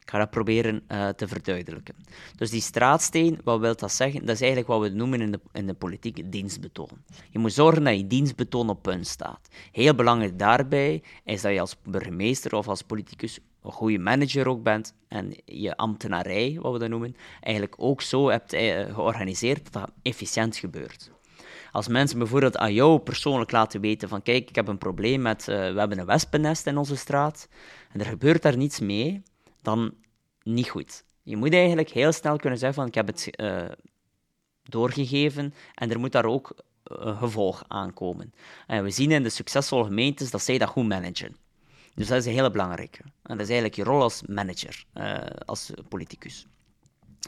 Ik 0.00 0.10
ga 0.10 0.18
dat 0.18 0.30
proberen 0.30 0.82
uh, 0.88 1.08
te 1.08 1.28
verduidelijken. 1.28 1.94
Dus 2.36 2.50
die 2.50 2.60
straatsteen, 2.60 3.40
wat 3.44 3.60
wil 3.60 3.76
dat 3.76 3.92
zeggen? 3.92 4.20
Dat 4.20 4.34
is 4.34 4.40
eigenlijk 4.40 4.70
wat 4.70 4.80
we 4.80 4.88
noemen 4.88 5.20
in 5.20 5.30
de, 5.30 5.40
in 5.52 5.66
de 5.66 5.74
politiek 5.74 6.32
dienstbetoon. 6.32 7.02
Je 7.30 7.38
moet 7.38 7.52
zorgen 7.52 7.84
dat 7.84 7.96
je 7.96 8.06
dienstbetoon 8.06 8.68
op 8.68 8.82
punt 8.82 9.06
staat. 9.06 9.48
Heel 9.72 9.94
belangrijk 9.94 10.38
daarbij 10.38 11.02
is 11.24 11.42
dat 11.42 11.52
je 11.52 11.60
als 11.60 11.76
burgemeester 11.82 12.54
of 12.54 12.68
als 12.68 12.82
politicus 12.82 13.38
een 13.62 13.72
goede 13.72 13.98
manager 13.98 14.48
ook 14.48 14.62
bent 14.62 14.94
en 15.08 15.34
je 15.44 15.76
ambtenarij, 15.76 16.58
wat 16.60 16.72
we 16.72 16.78
dat 16.78 16.88
noemen, 16.88 17.16
eigenlijk 17.40 17.74
ook 17.78 18.02
zo 18.02 18.28
hebt 18.28 18.52
eh, 18.52 18.94
georganiseerd 18.94 19.64
dat 19.64 19.72
dat 19.72 19.90
efficiënt 20.02 20.56
gebeurt. 20.56 21.10
Als 21.72 21.88
mensen 21.88 22.18
bijvoorbeeld 22.18 22.56
aan 22.56 22.72
jou 22.72 22.98
persoonlijk 22.98 23.50
laten 23.50 23.80
weten 23.80 24.08
van 24.08 24.22
kijk, 24.22 24.48
ik 24.48 24.54
heb 24.54 24.68
een 24.68 24.78
probleem 24.78 25.22
met, 25.22 25.40
uh, 25.40 25.46
we 25.46 25.78
hebben 25.78 25.98
een 25.98 26.06
wespennest 26.06 26.66
in 26.66 26.76
onze 26.76 26.96
straat 26.96 27.48
en 27.92 28.00
er 28.00 28.06
gebeurt 28.06 28.42
daar 28.42 28.56
niets 28.56 28.80
mee, 28.80 29.22
dan 29.62 29.94
niet 30.42 30.68
goed. 30.68 31.04
Je 31.22 31.36
moet 31.36 31.52
eigenlijk 31.52 31.90
heel 31.90 32.12
snel 32.12 32.36
kunnen 32.36 32.58
zeggen 32.58 32.78
van 32.78 32.86
ik 32.86 32.94
heb 32.94 33.06
het 33.06 33.40
uh, 33.40 33.64
doorgegeven 34.62 35.54
en 35.74 35.90
er 35.90 36.00
moet 36.00 36.12
daar 36.12 36.24
ook 36.24 36.54
een 36.84 37.16
gevolg 37.16 37.62
aankomen. 37.68 38.34
En 38.66 38.84
we 38.84 38.90
zien 38.90 39.10
in 39.10 39.22
de 39.22 39.28
succesvolle 39.28 39.84
gemeentes 39.84 40.30
dat 40.30 40.42
zij 40.42 40.58
dat 40.58 40.68
goed 40.68 40.88
managen. 40.88 41.36
Dus 41.94 42.08
dat 42.08 42.18
is 42.18 42.26
een 42.26 42.32
hele 42.32 42.50
belangrijke. 42.50 43.02
En 43.02 43.36
dat 43.36 43.40
is 43.40 43.48
eigenlijk 43.48 43.74
je 43.74 43.84
rol 43.84 44.02
als 44.02 44.22
manager, 44.22 44.84
uh, 44.94 45.18
als 45.44 45.70
politicus. 45.88 46.46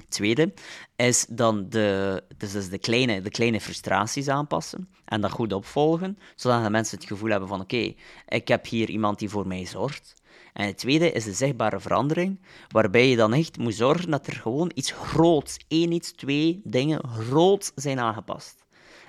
Tweede 0.09 0.53
is 0.97 1.27
dan 1.29 1.69
de, 1.69 2.23
dus 2.37 2.55
is 2.55 2.69
de, 2.69 2.79
kleine, 2.79 3.21
de 3.21 3.31
kleine 3.31 3.61
frustraties 3.61 4.29
aanpassen 4.29 4.89
en 5.05 5.21
dat 5.21 5.31
goed 5.31 5.53
opvolgen, 5.53 6.19
zodat 6.35 6.65
de 6.65 6.71
mensen 6.71 6.99
het 6.99 7.07
gevoel 7.07 7.31
hebben 7.31 7.49
van 7.49 7.61
oké, 7.61 7.95
ik 8.29 8.49
heb 8.49 8.67
hier 8.67 8.91
iemand 8.91 9.19
die 9.19 9.29
voor 9.29 9.47
mij 9.47 9.67
zorgt. 9.67 10.15
En 10.53 10.67
het 10.67 10.79
tweede 10.79 11.13
is 11.13 11.25
de 11.25 11.33
zichtbare 11.33 11.81
verandering, 11.81 12.41
waarbij 12.69 13.09
je 13.09 13.17
dan 13.17 13.33
echt 13.33 13.59
moet 13.59 13.75
zorgen 13.75 14.11
dat 14.11 14.27
er 14.27 14.33
gewoon 14.33 14.71
iets 14.75 14.93
groots, 14.93 15.57
één 15.69 15.93
iets, 15.93 16.13
twee 16.13 16.61
dingen 16.65 17.09
groot 17.09 17.73
zijn 17.75 18.01
aangepast. 18.01 18.62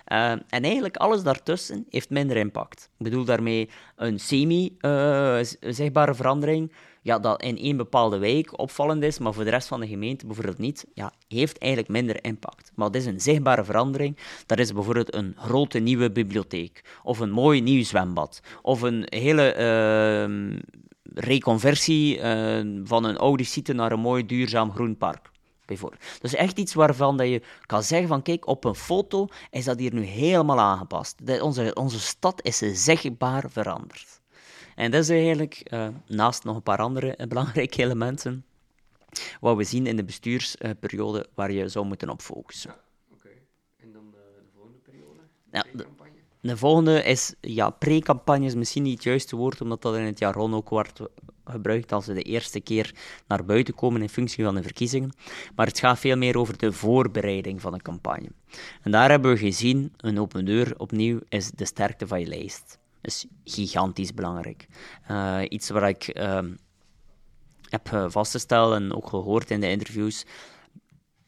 Uh, 0.07 0.31
en 0.31 0.63
eigenlijk 0.63 0.97
alles 0.97 1.23
daartussen 1.23 1.85
heeft 1.89 2.09
minder 2.09 2.37
impact. 2.37 2.89
Ik 2.97 3.03
bedoel 3.03 3.25
daarmee 3.25 3.69
een 3.95 4.19
semi-zichtbare 4.19 6.11
uh, 6.11 6.17
verandering, 6.17 6.71
ja, 7.01 7.19
dat 7.19 7.41
in 7.41 7.57
één 7.57 7.77
bepaalde 7.77 8.17
wijk 8.17 8.59
opvallend 8.59 9.03
is, 9.03 9.19
maar 9.19 9.33
voor 9.33 9.43
de 9.43 9.49
rest 9.49 9.67
van 9.67 9.79
de 9.79 9.87
gemeente 9.87 10.25
bijvoorbeeld 10.25 10.57
niet, 10.57 10.85
ja, 10.93 11.13
heeft 11.27 11.57
eigenlijk 11.57 11.91
minder 11.91 12.23
impact. 12.23 12.71
Maar 12.75 12.87
het 12.87 12.95
is 12.95 13.05
een 13.05 13.21
zichtbare 13.21 13.63
verandering. 13.63 14.17
Dat 14.45 14.59
is 14.59 14.73
bijvoorbeeld 14.73 15.15
een 15.15 15.35
grote 15.37 15.79
nieuwe 15.79 16.11
bibliotheek, 16.11 16.99
of 17.03 17.19
een 17.19 17.31
mooi 17.31 17.61
nieuw 17.61 17.83
zwembad, 17.83 18.41
of 18.61 18.81
een 18.81 19.05
hele 19.09 19.55
uh, 19.57 20.57
reconversie 21.13 22.19
eh, 22.19 22.65
van 22.83 23.03
een 23.03 23.17
oude 23.17 23.43
site 23.43 23.73
naar 23.73 23.91
een 23.91 23.99
mooi 23.99 24.25
duurzaam 24.25 24.71
groen 24.71 24.97
park. 24.97 25.31
Bijvoorbeeld. 25.65 26.01
Dus 26.21 26.33
echt 26.33 26.57
iets 26.57 26.73
waarvan 26.73 27.17
dat 27.17 27.27
je 27.27 27.41
kan 27.65 27.83
zeggen 27.83 28.07
van 28.07 28.21
kijk, 28.21 28.47
op 28.47 28.63
een 28.63 28.75
foto 28.75 29.27
is 29.49 29.65
dat 29.65 29.79
hier 29.79 29.93
nu 29.93 30.03
helemaal 30.03 30.59
aangepast. 30.59 31.27
De, 31.27 31.43
onze, 31.43 31.73
onze 31.73 31.99
stad 31.99 32.43
is 32.43 32.57
zichtbaar 32.57 33.49
veranderd. 33.49 34.21
En 34.75 34.91
dat 34.91 35.01
is 35.01 35.09
eigenlijk, 35.09 35.69
uh, 35.73 35.87
naast 36.07 36.43
nog 36.43 36.55
een 36.55 36.63
paar 36.63 36.77
andere 36.77 37.15
uh, 37.17 37.27
belangrijke 37.27 37.81
elementen, 37.83 38.45
wat 39.39 39.57
we 39.57 39.63
zien 39.63 39.87
in 39.87 39.95
de 39.95 40.03
bestuursperiode 40.03 41.27
waar 41.33 41.51
je 41.51 41.67
zou 41.67 41.85
moeten 41.85 42.09
op 42.09 42.21
focussen. 42.21 42.69
Ja, 42.69 42.83
Oké, 43.13 43.29
en 43.77 43.91
dan 43.91 44.11
de, 44.11 44.17
de 44.17 44.49
volgende 44.55 44.79
periode? 44.79 45.19
De 45.43 45.57
ja, 45.57 45.65
de, 45.73 45.85
de, 46.41 46.57
volgende 46.57 47.03
is, 47.03 47.33
ja, 47.39 47.69
pre-campagne 47.69 48.45
is 48.45 48.55
misschien 48.55 48.83
niet 48.83 48.93
het 48.93 49.03
juiste 49.03 49.35
woord, 49.35 49.61
omdat 49.61 49.81
dat 49.81 49.95
in 49.95 50.03
het 50.03 50.19
jargon 50.19 50.55
ook 50.55 50.69
wordt 50.69 51.01
gebruikt 51.45 51.91
als 51.91 52.05
ze 52.05 52.13
de 52.13 52.21
eerste 52.21 52.59
keer 52.59 52.95
naar 53.27 53.45
buiten 53.45 53.75
komen 53.75 54.01
in 54.01 54.09
functie 54.09 54.43
van 54.43 54.55
de 54.55 54.63
verkiezingen. 54.63 55.13
Maar 55.55 55.67
het 55.67 55.79
gaat 55.79 55.99
veel 55.99 56.17
meer 56.17 56.37
over 56.37 56.57
de 56.57 56.71
voorbereiding 56.71 57.61
van 57.61 57.73
een 57.73 57.81
campagne. 57.81 58.29
En 58.81 58.91
daar 58.91 59.09
hebben 59.09 59.31
we 59.31 59.37
gezien, 59.37 59.93
een 59.97 60.19
open 60.19 60.45
deur 60.45 60.73
opnieuw, 60.77 61.19
is 61.29 61.51
de 61.51 61.65
sterkte 61.65 62.07
van 62.07 62.19
je 62.19 62.25
lijst 62.25 62.81
is 63.03 63.25
gigantisch 63.43 64.13
belangrijk. 64.13 64.67
Uh, 65.11 65.41
iets 65.49 65.69
waar 65.69 65.89
ik 65.89 66.17
uh, 66.17 66.39
heb 67.69 68.05
vastgesteld 68.07 68.73
en 68.73 68.95
ook 68.95 69.07
gehoord 69.07 69.51
in 69.51 69.59
de 69.59 69.69
interviews. 69.69 70.25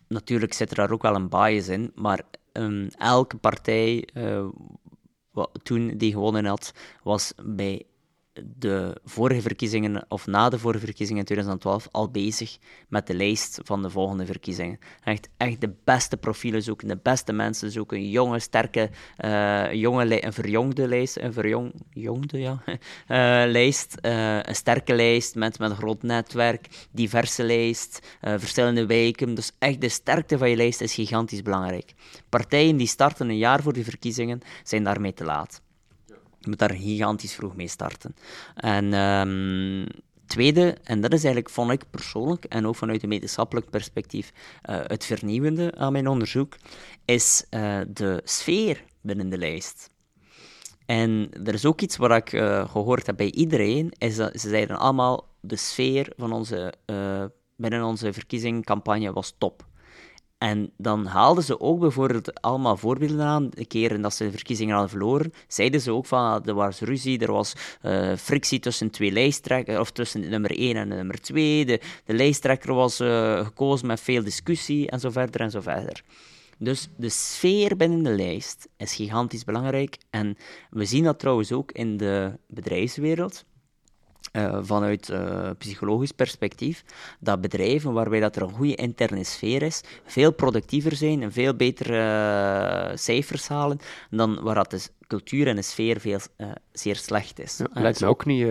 Natuurlijk 0.07 0.53
zit 0.53 0.69
er 0.69 0.75
daar 0.75 0.91
ook 0.91 1.01
wel 1.01 1.15
een 1.15 1.29
bias 1.29 1.67
in, 1.67 1.91
maar 1.95 2.21
um, 2.53 2.87
elke 2.97 3.37
partij 3.37 4.07
uh, 4.13 4.47
wat, 5.31 5.49
toen 5.63 5.97
die 5.97 6.11
gewonnen 6.11 6.45
had, 6.45 6.73
was 7.03 7.33
bij 7.43 7.83
de 8.43 8.97
vorige 9.03 9.41
verkiezingen, 9.41 10.05
of 10.07 10.27
na 10.27 10.49
de 10.49 10.59
vorige 10.59 10.85
verkiezingen 10.85 11.19
in 11.19 11.25
2012, 11.25 11.87
al 11.91 12.09
bezig 12.09 12.57
met 12.87 13.07
de 13.07 13.13
lijst 13.13 13.59
van 13.63 13.81
de 13.81 13.89
volgende 13.89 14.25
verkiezingen. 14.25 14.79
Echt, 15.03 15.29
echt 15.37 15.61
de 15.61 15.73
beste 15.83 16.17
profielen 16.17 16.61
zoeken, 16.63 16.87
de 16.87 16.99
beste 17.03 17.33
mensen 17.33 17.71
zoeken, 17.71 17.97
een 17.97 18.09
jonge, 18.09 18.39
sterke, 18.39 18.89
uh, 19.25 19.73
jonge 19.73 20.25
een 20.25 20.33
verjongde 20.33 20.87
lijst, 20.87 21.17
een 21.17 21.33
verjongde, 21.33 22.39
ja, 22.39 22.63
uh, 22.67 22.77
lijst, 23.57 23.97
uh, 24.01 24.39
een 24.41 24.55
sterke 24.55 24.95
lijst, 24.95 25.35
mensen 25.35 25.61
met 25.61 25.71
een 25.71 25.77
groot 25.77 26.03
netwerk, 26.03 26.87
diverse 26.91 27.43
lijst, 27.43 28.17
verschillende 28.21 28.85
wijken. 28.85 29.35
Dus 29.35 29.51
echt 29.59 29.81
de 29.81 29.89
sterkte 29.89 30.37
van 30.37 30.49
je 30.49 30.55
lijst 30.55 30.81
is 30.81 30.93
gigantisch 30.93 31.41
belangrijk. 31.41 31.93
Partijen 32.29 32.77
die 32.77 32.87
starten 32.87 33.29
een 33.29 33.37
jaar 33.37 33.61
voor 33.61 33.73
de 33.73 33.83
verkiezingen, 33.83 34.41
zijn 34.63 34.83
daarmee 34.83 35.13
te 35.13 35.23
laat. 35.23 35.63
Je 36.45 36.51
moet 36.51 36.59
daar 36.59 36.77
gigantisch 36.77 37.35
vroeg 37.35 37.55
mee 37.55 37.67
starten. 37.67 38.15
En 38.55 38.93
um, 38.93 39.87
tweede, 40.25 40.77
en 40.83 41.01
dat 41.01 41.13
is 41.13 41.23
eigenlijk, 41.23 41.53
vond 41.53 41.71
ik 41.71 41.83
persoonlijk, 41.89 42.45
en 42.45 42.67
ook 42.67 42.75
vanuit 42.75 43.03
een 43.03 43.09
wetenschappelijk 43.09 43.69
perspectief, 43.69 44.31
uh, 44.69 44.79
het 44.83 45.05
vernieuwende 45.05 45.75
aan 45.75 45.91
mijn 45.91 46.07
onderzoek, 46.07 46.55
is 47.05 47.45
uh, 47.49 47.79
de 47.87 48.21
sfeer 48.23 48.83
binnen 49.01 49.29
de 49.29 49.37
lijst. 49.37 49.89
En 50.85 51.29
er 51.43 51.53
is 51.53 51.65
ook 51.65 51.81
iets 51.81 51.97
wat 51.97 52.11
ik 52.11 52.31
uh, 52.31 52.69
gehoord 52.69 53.05
heb 53.05 53.17
bij 53.17 53.31
iedereen, 53.31 53.93
is 53.97 54.15
dat 54.15 54.39
ze 54.39 54.49
zeiden 54.49 54.79
allemaal, 54.79 55.27
de 55.39 55.55
sfeer 55.55 56.13
van 56.17 56.31
onze, 56.31 56.73
binnen 57.55 57.83
onze 57.83 58.13
verkiezingscampagne 58.13 59.13
was 59.13 59.35
top. 59.37 59.65
En 60.45 60.71
dan 60.77 61.05
haalden 61.05 61.43
ze 61.43 61.59
ook 61.59 61.79
bijvoorbeeld 61.79 62.41
allemaal 62.41 62.77
voorbeelden 62.77 63.25
aan. 63.25 63.49
De 63.49 63.65
keren 63.65 64.01
dat 64.01 64.13
ze 64.13 64.23
de 64.23 64.31
verkiezingen 64.31 64.73
hadden 64.73 64.91
verloren, 64.91 65.33
zeiden 65.47 65.81
ze 65.81 65.91
ook 65.91 66.05
van 66.05 66.19
ah, 66.19 66.47
er 66.47 66.53
was 66.53 66.79
ruzie, 66.79 67.19
er 67.19 67.31
was 67.31 67.53
uh, 67.81 68.15
frictie 68.15 68.59
tussen 68.59 68.89
twee 68.89 69.11
lijsttrekkers, 69.11 69.79
of 69.79 69.91
tussen 69.91 70.29
nummer 70.29 70.51
1 70.51 70.75
en 70.75 70.87
nummer 70.87 71.21
2. 71.21 71.65
De, 71.65 71.79
de 72.05 72.13
lijsttrekker 72.13 72.73
was 72.73 73.01
uh, 73.01 73.45
gekozen 73.45 73.87
met 73.87 74.01
veel 74.01 74.23
discussie 74.23 74.89
en 74.89 74.99
zo 74.99 75.09
verder 75.09 75.41
en 75.41 75.51
zo 75.51 75.61
verder. 75.61 76.03
Dus 76.57 76.87
de 76.97 77.09
sfeer 77.09 77.77
binnen 77.77 78.03
de 78.03 78.15
lijst 78.15 78.67
is 78.77 78.95
gigantisch 78.95 79.43
belangrijk. 79.43 79.97
En 80.09 80.37
we 80.69 80.85
zien 80.85 81.03
dat 81.03 81.19
trouwens 81.19 81.51
ook 81.51 81.71
in 81.71 81.97
de 81.97 82.31
bedrijfswereld. 82.47 83.45
Uh, 84.35 84.57
vanuit 84.61 85.09
uh, 85.09 85.49
psychologisch 85.57 86.11
perspectief, 86.11 86.83
dat 87.19 87.41
bedrijven 87.41 87.93
waarbij 87.93 88.19
dat 88.19 88.35
er 88.35 88.41
een 88.41 88.53
goede 88.53 88.75
interne 88.75 89.23
sfeer 89.23 89.61
is, 89.61 89.81
veel 90.05 90.31
productiever 90.31 90.95
zijn 90.95 91.23
en 91.23 91.31
veel 91.31 91.53
betere 91.53 91.97
uh, 92.89 92.97
cijfers 92.97 93.47
halen 93.47 93.79
dan 94.09 94.41
waar 94.41 94.55
dat 94.55 94.71
de 94.71 94.81
cultuur 95.07 95.47
en 95.47 95.55
de 95.55 95.61
sfeer 95.61 95.99
veel, 95.99 96.19
zeer 96.71 96.95
slecht 96.95 97.39
is. 97.39 97.57
Ja, 97.57 97.81
lijkt 97.81 98.01
me 98.01 98.07
ook 98.07 98.25
niet 98.25 98.47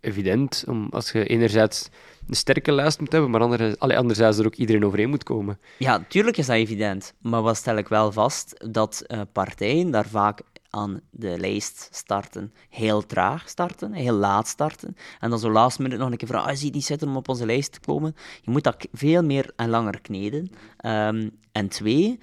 evident 0.00 0.64
om 0.68 0.88
als 0.90 1.10
je 1.10 1.26
enerzijds 1.26 1.88
een 2.28 2.34
sterke 2.34 2.72
lijst 2.72 3.00
moet 3.00 3.12
hebben, 3.12 3.30
maar 3.30 3.40
anderzijds, 3.40 3.78
allee, 3.78 3.98
anderzijds 3.98 4.38
er 4.38 4.46
ook 4.46 4.54
iedereen 4.54 4.84
overeen 4.84 5.10
moet 5.10 5.24
komen. 5.24 5.58
Ja, 5.76 6.04
tuurlijk 6.08 6.36
is 6.36 6.46
dat 6.46 6.56
evident. 6.56 7.14
Maar 7.18 7.42
wat 7.42 7.56
stel 7.56 7.76
ik 7.76 7.88
wel 7.88 8.12
vast? 8.12 8.64
Dat 8.72 9.06
partijen 9.32 9.90
daar 9.90 10.08
vaak 10.08 10.40
aan 10.70 11.00
de 11.10 11.38
lijst 11.38 11.88
starten. 11.92 12.52
Heel 12.68 13.06
traag 13.06 13.48
starten, 13.48 13.92
heel 13.92 14.14
laat 14.14 14.48
starten. 14.48 14.96
En 15.20 15.30
dan 15.30 15.38
zo 15.38 15.50
laatst 15.50 15.78
minute 15.78 16.00
nog 16.00 16.10
een 16.10 16.16
keer 16.16 16.28
vragen, 16.28 16.50
ah, 16.50 16.56
zie 16.56 16.72
niet 16.72 16.84
zitten 16.84 17.08
om 17.08 17.16
op 17.16 17.28
onze 17.28 17.46
lijst 17.46 17.72
te 17.72 17.80
komen? 17.80 18.14
Je 18.42 18.50
moet 18.50 18.64
dat 18.64 18.86
veel 18.92 19.22
meer 19.22 19.52
en 19.56 19.68
langer 19.68 20.00
kneden. 20.00 20.50
Um, 20.86 21.38
en 21.52 21.68
twee, 21.68 22.18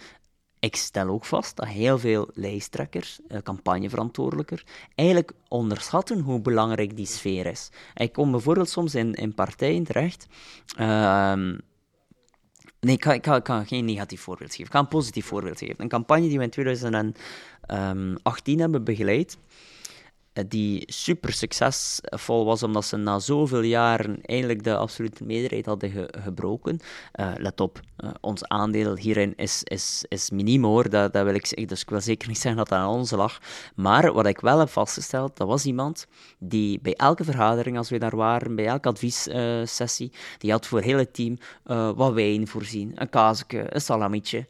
ik 0.60 0.76
stel 0.76 1.08
ook 1.08 1.26
vast 1.26 1.56
dat 1.56 1.68
heel 1.68 2.00
veel 2.00 2.30
lijsttrekkers, 2.34 3.20
eh, 3.28 3.40
campagneverantwoordelijker, 3.42 4.64
eigenlijk 4.96 5.32
onderschatten 5.48 6.20
hoe 6.20 6.42
belangrijk 6.42 6.96
die 6.96 7.06
sfeer 7.06 7.46
is. 7.46 7.70
Ik 7.94 8.14
kom 8.14 8.32
bijvoorbeeld 8.32 8.70
soms 8.70 8.96
in, 8.96 9.14
in 9.14 9.34
partijen 9.34 9.84
terecht... 9.84 10.28
Uh, 10.80 11.54
Nee, 12.86 12.96
ik 12.96 13.22
kan, 13.22 13.36
ik, 13.36 13.50
geen 13.68 13.86
negatief 13.86 14.22
voorbeeld 14.22 14.50
geven. 14.50 14.66
Ik 14.66 14.72
kan 14.72 14.82
een 14.82 14.88
positief 14.88 15.26
voorbeeld 15.26 15.60
geven. 15.60 15.76
Een 15.78 15.88
campagne 15.88 16.28
die 16.28 16.38
we 16.38 16.44
in 16.44 16.50
2018 16.50 18.60
hebben 18.60 18.84
begeleid, 18.84 19.38
die 20.48 20.84
super 20.86 21.34
succesvol 21.34 22.46
was, 22.46 22.64
omdat 22.64 22.86
ze 22.86 22.98
na 22.98 23.20
zoveel 23.20 23.62
jaren 23.62 24.22
eindelijk 24.22 24.64
de 24.64 24.76
absolute 24.76 25.24
meerderheid 25.24 25.66
hadden 25.66 26.10
gebroken. 26.24 26.80
Uh, 27.20 27.32
let 27.38 27.60
op, 27.60 27.80
uh, 28.04 28.10
ons 28.22 28.48
aandeel 28.48 28.98
hierin 28.98 29.34
is, 29.36 29.64
is, 29.64 30.06
is 30.08 30.30
hoor, 30.62 30.90
dat, 30.90 31.14
dat 31.14 31.24
wil 31.24 31.34
ik. 31.34 31.68
Dus 31.68 31.82
ik 31.82 31.90
wil 31.90 32.02
zeker 32.02 32.28
niet 32.28 32.38
zeggen 32.38 32.60
dat 32.60 32.70
dat 32.70 32.80
aan 32.80 32.90
ons 32.90 33.12
lag. 33.12 33.40
Maar 33.76 34.14
wat 34.14 34.26
ik 34.26 34.40
wel 34.40 34.60
heb 34.60 34.70
vastgesteld, 34.70 35.38
dat 35.38 35.48
was 35.48 35.66
iemand 35.66 36.08
die 36.40 36.80
bij 36.82 36.94
elke 36.94 37.24
vergadering, 37.24 37.78
als 37.78 37.90
we 37.90 37.98
daar 37.98 38.16
waren, 38.16 38.56
bij 38.56 38.66
elke 38.66 38.90
adviessessie, 38.90 40.12
die 40.38 40.52
had 40.52 40.68
voor 40.68 40.82
het 40.82 41.14
team 41.14 41.38
wat 41.96 42.14
wijn 42.14 42.48
voorzien, 42.48 42.92
een 42.96 43.10
kaasje, 43.10 43.76
een 43.76 43.82
salamietje. 43.82 44.48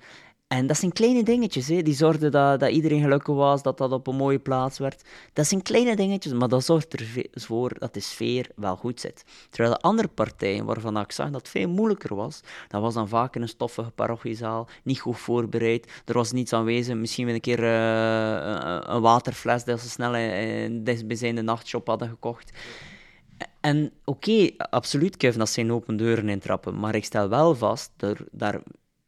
En 0.55 0.67
dat 0.67 0.77
zijn 0.77 0.93
kleine 0.93 1.24
dingetjes, 1.24 1.67
hè. 1.67 1.81
die 1.81 1.93
zorgden 1.93 2.31
dat, 2.31 2.59
dat 2.59 2.69
iedereen 2.69 3.01
gelukkig 3.01 3.35
was, 3.35 3.62
dat 3.62 3.77
dat 3.77 3.91
op 3.91 4.07
een 4.07 4.15
mooie 4.15 4.39
plaats 4.39 4.79
werd. 4.79 5.03
Dat 5.33 5.47
zijn 5.47 5.62
kleine 5.62 5.95
dingetjes, 5.95 6.33
maar 6.33 6.47
dat 6.47 6.65
zorgt 6.65 6.93
ervoor 7.33 7.79
dat 7.79 7.93
de 7.93 8.00
sfeer 8.00 8.50
wel 8.55 8.75
goed 8.75 9.00
zit. 9.00 9.24
Terwijl 9.50 9.74
de 9.74 9.81
andere 9.81 10.07
partijen, 10.07 10.65
waarvan 10.65 11.00
ik 11.00 11.12
zag 11.12 11.25
dat 11.25 11.41
het 11.41 11.50
veel 11.50 11.69
moeilijker 11.69 12.15
was, 12.15 12.41
dat 12.67 12.81
was 12.81 12.93
dan 12.93 13.07
vaak 13.07 13.35
in 13.35 13.41
een 13.41 13.47
stoffige 13.47 13.91
parochiezaal, 13.91 14.67
niet 14.83 15.00
goed 15.00 15.17
voorbereid, 15.17 16.01
er 16.05 16.13
was 16.13 16.31
niets 16.31 16.53
aanwezig, 16.53 16.95
misschien 16.95 17.27
een 17.27 17.41
keer 17.41 17.63
uh, 17.63 18.77
een 18.81 19.01
waterfles 19.01 19.63
dat 19.63 19.79
ze 19.79 19.89
snel 19.89 20.15
in, 20.15 20.83
de 20.83 21.41
nachtshop 21.41 21.88
hadden 21.88 22.09
gekocht. 22.09 22.51
En 23.62 23.91
oké, 24.05 24.50
absoluut, 24.57 25.17
Kevin, 25.17 25.39
dat 25.39 25.50
zijn 25.50 25.71
open 25.71 25.97
deuren 25.97 26.29
intrappen, 26.29 26.79
maar 26.79 26.95
ik 26.95 27.05
stel 27.05 27.29
wel 27.29 27.55
vast, 27.55 27.91
er, 27.97 28.25
daar 28.31 28.62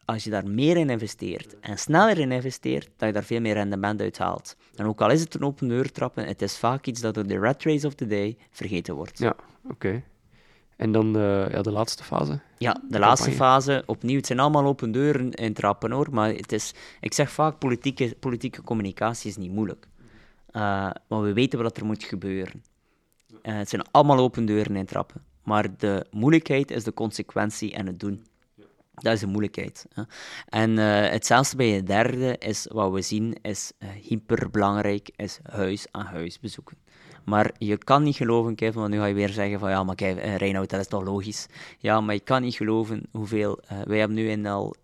als 0.08 0.24
je 0.24 0.30
daar 0.30 0.48
meer 0.48 0.78
in 0.78 0.90
investeert 0.90 1.60
en 1.60 1.78
sneller 1.78 2.18
in 2.18 2.32
investeert, 2.32 2.90
dat 2.98 3.08
je 3.08 3.14
daar 3.14 3.24
veel 3.24 3.42
meer 3.42 3.54
rendement 3.54 4.02
uit 4.02 4.18
haalt. 4.18 4.56
En 4.76 4.86
ook 4.86 5.02
al 5.02 5.12
is 5.12 5.20
het 5.20 5.34
een 5.34 5.44
open 5.44 5.68
deur 5.68 5.92
trappen, 5.92 6.26
het 6.26 6.42
is 6.42 6.58
vaak 6.58 6.86
iets 6.86 7.02
dat 7.02 7.14
door 7.14 7.28
de 7.28 7.40
red 7.40 7.64
race 7.64 7.88
of 7.88 7.94
the 7.94 8.08
day 8.08 8.38
vergeten 8.52 8.96
wordt. 8.96 9.18
Ja, 9.20 9.36
oké. 9.70 10.04
En 10.76 10.92
dan 10.92 11.18
uh, 11.18 11.50
ja, 11.50 11.62
de 11.62 11.72
laatste 11.72 12.04
fase? 12.04 12.40
Ja, 12.58 12.82
de, 12.90 13.00
laatste 13.00 13.32
fase, 13.32 13.84
opnieuw, 13.86 14.18
het 14.18 14.26
zijn 14.26 14.40
allemaal 14.40 14.66
open 14.66 14.92
deuren 14.92 15.32
in 15.32 15.54
trappen 15.54 15.92
hoor, 15.92 16.08
maar 16.12 16.30
het 16.30 16.52
is, 16.52 16.74
ik 17.00 17.14
zeg 17.14 17.32
vaak, 17.32 17.58
politieke, 17.58 18.16
politieke 18.20 18.62
communicatie 18.62 19.30
is 19.30 19.38
niet 19.38 19.52
moeilijk. 19.52 19.88
Uh, 20.52 20.62
maar 21.08 21.22
we 21.22 21.34
weten 21.34 21.64
wat 21.64 21.78
er 21.78 21.86
moet 21.86 22.04
gebeuren. 22.04 22.64
Uh, 23.32 23.58
het 23.58 23.70
zijn 23.70 23.92
allemaal 23.92 24.18
open 24.18 24.46
deuren 24.46 24.76
in 24.76 24.86
trappen. 24.86 25.22
Maar 25.44 25.78
de 25.78 26.06
moeilijkheid 26.12 26.72
is 26.72 26.84
de 26.84 26.94
consequentie 26.94 27.74
en 27.74 27.86
het 27.86 28.00
doen. 28.00 28.26
Dat 29.01 29.13
is 29.13 29.20
de 29.20 29.27
moeilijkheid. 29.27 29.86
Hè. 29.94 30.04
En 30.46 30.72
uh, 30.72 31.10
hetzelfde 31.10 31.56
bij 31.56 31.72
de 31.72 31.84
derde 31.84 32.36
is 32.38 32.68
wat 32.72 32.92
we 32.92 33.01
zien, 33.01 33.36
is 33.42 33.72
uh, 33.80 33.89
hyperbelangrijk, 33.89 35.10
is 35.16 35.39
huis 35.44 35.88
aan 35.92 36.06
huis 36.06 36.39
bezoeken. 36.39 36.77
Maar 37.25 37.51
je 37.58 37.77
kan 37.77 38.04
niet 38.04 38.16
geloven, 38.16 38.56
Kevin, 38.56 38.80
want 38.80 38.94
nu 38.94 39.00
ga 39.00 39.06
je 39.06 39.13
weer 39.13 39.30
zeggen 39.30 39.60
van 39.60 39.70
ja, 39.70 39.84
maar 39.84 39.96
kijk, 39.96 40.38
Reinoud, 40.38 40.70
dat 40.70 40.80
is 40.80 40.88
toch 40.88 41.04
logisch. 41.04 41.48
Ja, 41.77 42.01
maar 42.01 42.13
je 42.13 42.22
kan 42.22 42.42
niet 42.42 42.56
geloven 42.56 43.04
hoeveel... 43.12 43.60
wij 43.84 43.98
hebben 43.98 44.18
nu 44.18 44.30
in 44.30 44.46
al 44.46 44.75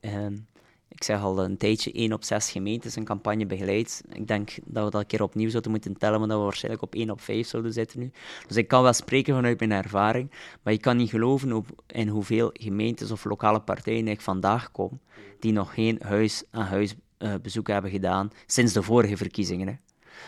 ik 0.94 1.04
zeg 1.04 1.22
al 1.22 1.44
een 1.44 1.58
tijdje, 1.58 1.92
één 1.92 2.14
op 2.14 2.24
zes 2.24 2.52
gemeentes 2.52 2.96
een 2.96 3.04
campagne 3.04 3.46
begeleid. 3.46 4.04
Ik 4.12 4.28
denk 4.28 4.50
dat 4.66 4.84
we 4.86 4.92
dat 4.92 5.02
een 5.02 5.08
keer 5.08 5.24
opnieuw 5.24 5.50
zouden 5.50 5.72
moeten 5.72 5.98
tellen, 5.98 6.20
maar 6.20 6.28
dat 6.28 6.38
we 6.38 6.44
waarschijnlijk 6.44 6.84
op 6.84 6.96
één 6.96 7.10
op 7.10 7.22
vijf 7.22 7.48
zouden 7.48 7.74
zitten 7.74 8.00
nu. 8.00 8.12
Dus 8.48 8.58
ik 8.58 8.68
kan 8.68 8.84
wel 8.84 8.94
spreken 8.94 9.36
vanuit 9.36 9.60
mijn 9.60 9.72
ervaring, 9.72 10.32
maar 10.64 10.74
je 10.74 10.80
kan 10.80 10.98
niet 10.98 11.10
geloven 11.10 11.54
op, 11.54 11.84
in 11.88 12.08
hoeveel 12.08 12.50
gemeentes 12.54 13.12
of 13.12 13.26
lokale 13.26 13.60
partijen 13.60 14.08
ik 14.08 14.22
vandaag 14.22 14.72
kom, 14.72 15.00
die 15.40 15.52
nog 15.52 15.74
geen 15.74 16.00
huis-aan-huis 16.02 16.96
bezoek 17.42 17.68
hebben 17.68 17.92
gedaan 17.92 18.32
sinds 18.46 18.74
de 18.74 18.82
vorige 18.82 19.18
verkiezingen. 19.18 19.68
Hè. 19.68 19.74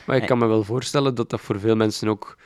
Maar 0.06 0.18
ik 0.18 0.26
kan 0.26 0.38
me 0.38 0.46
wel 0.46 0.64
voorstellen 0.64 1.16
dat 1.16 1.30
dat 1.30 1.42
voor 1.42 1.60
veel 1.60 1.76
mensen 1.76 2.08
ook 2.08 2.38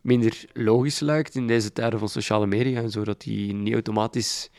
minder 0.00 0.44
logisch 0.52 1.00
lijkt 1.00 1.34
in 1.34 1.46
deze 1.46 1.72
tijden 1.72 1.98
van 1.98 2.08
sociale 2.08 2.46
media 2.46 2.80
en 2.80 2.90
zo, 2.90 3.04
dat 3.04 3.20
die 3.20 3.54
niet 3.54 3.72
automatisch 3.72 4.50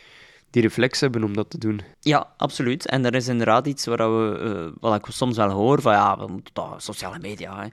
die 0.54 0.62
reflex 0.62 1.00
hebben 1.00 1.24
om 1.24 1.34
dat 1.34 1.50
te 1.50 1.58
doen. 1.58 1.82
Ja, 2.00 2.34
absoluut. 2.38 2.86
En 2.86 3.06
er 3.06 3.16
is 3.16 3.28
inderdaad 3.28 3.68
iets 3.68 3.86
waar 3.86 3.98
we, 3.98 4.40
uh, 4.40 4.78
wat 4.80 4.96
ik 4.96 5.06
soms 5.14 5.38
wel 5.38 5.50
hoor, 5.50 5.82
van 5.82 5.94
ja, 5.94 6.18
we 6.18 6.28
moeten 6.28 6.54
toch 6.54 6.82
sociale 6.82 7.20
media. 7.20 7.62
Hè. 7.62 7.68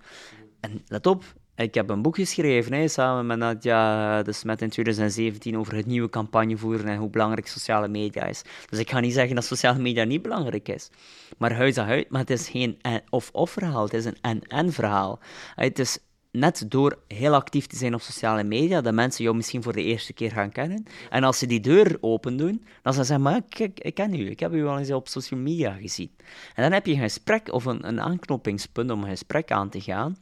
En 0.61 0.83
let 0.87 1.07
op, 1.07 1.25
ik 1.55 1.75
heb 1.75 1.91
een 1.91 2.03
boek 2.03 2.17
geschreven 2.17 2.73
hè, 2.73 2.89
samen 2.89 3.27
met 3.27 3.39
Nadja 3.39 4.23
de 4.23 4.33
Smet 4.33 4.63
in 4.63 4.71
2017 4.71 5.59
over 5.59 5.75
het 5.75 5.87
nieuwe 5.87 6.09
campagne 6.09 6.57
voeren 6.57 6.89
en 6.89 6.97
hoe 6.97 7.11
belangrijk 7.11 7.47
sociale 7.47 7.89
media 7.89 8.25
is. 8.25 8.43
Dus 8.71 8.79
ik 8.79 8.91
ga 8.91 9.01
niet 9.01 9.15
zeggen 9.15 9.35
dat 9.35 9.45
sociale 9.45 9.79
media 9.79 10.05
niet 10.05 10.23
belangrijk 10.23 10.69
is. 10.69 10.91
Maar 11.39 11.53
huis 11.53 11.79
aan 11.79 11.87
huis, 11.87 12.05
maar 12.09 12.21
het 12.21 12.31
is 12.31 12.49
geen 12.49 12.79
of-of 13.11 13.51
verhaal, 13.51 13.85
het 13.85 13.95
is 13.95 14.05
een 14.05 14.19
en-en 14.21 14.73
verhaal. 14.73 15.19
Het 15.55 15.79
is 15.79 15.99
net 16.33 16.65
door 16.69 16.99
heel 17.09 17.35
actief 17.35 17.67
te 17.67 17.77
zijn 17.77 17.95
op 17.95 18.01
sociale 18.01 18.45
media, 18.45 18.81
dat 18.81 18.95
mensen 18.95 19.25
jou 19.25 19.37
misschien 19.37 19.63
voor 19.63 19.73
de 19.73 19.83
eerste 19.83 20.13
keer 20.13 20.31
gaan 20.31 20.53
kennen. 20.53 20.85
En 21.11 21.25
als 21.25 21.39
ze 21.39 21.47
die 21.47 21.61
deur 21.61 21.99
open 22.01 22.37
doen, 22.37 22.65
dan 22.83 22.95
ze 22.95 23.05
zeggen, 23.05 23.25
maar 23.25 23.41
ik 23.75 23.95
ken 23.95 24.15
u, 24.15 24.31
ik 24.31 24.41
heb 24.41 24.53
u 24.53 24.63
wel 24.63 24.79
eens 24.79 24.91
op 24.91 25.09
social 25.09 25.41
media 25.41 25.73
gezien. 25.73 26.11
En 26.55 26.63
dan 26.63 26.73
heb 26.73 26.87
je 26.87 26.93
een 26.93 26.99
gesprek 26.99 27.53
of 27.53 27.65
een, 27.65 27.89
een 27.89 28.01
aanknopingspunt 28.01 28.91
om 28.91 29.03
een 29.03 29.09
gesprek 29.09 29.51
aan 29.51 29.69
te 29.69 29.81
gaan. 29.81 30.17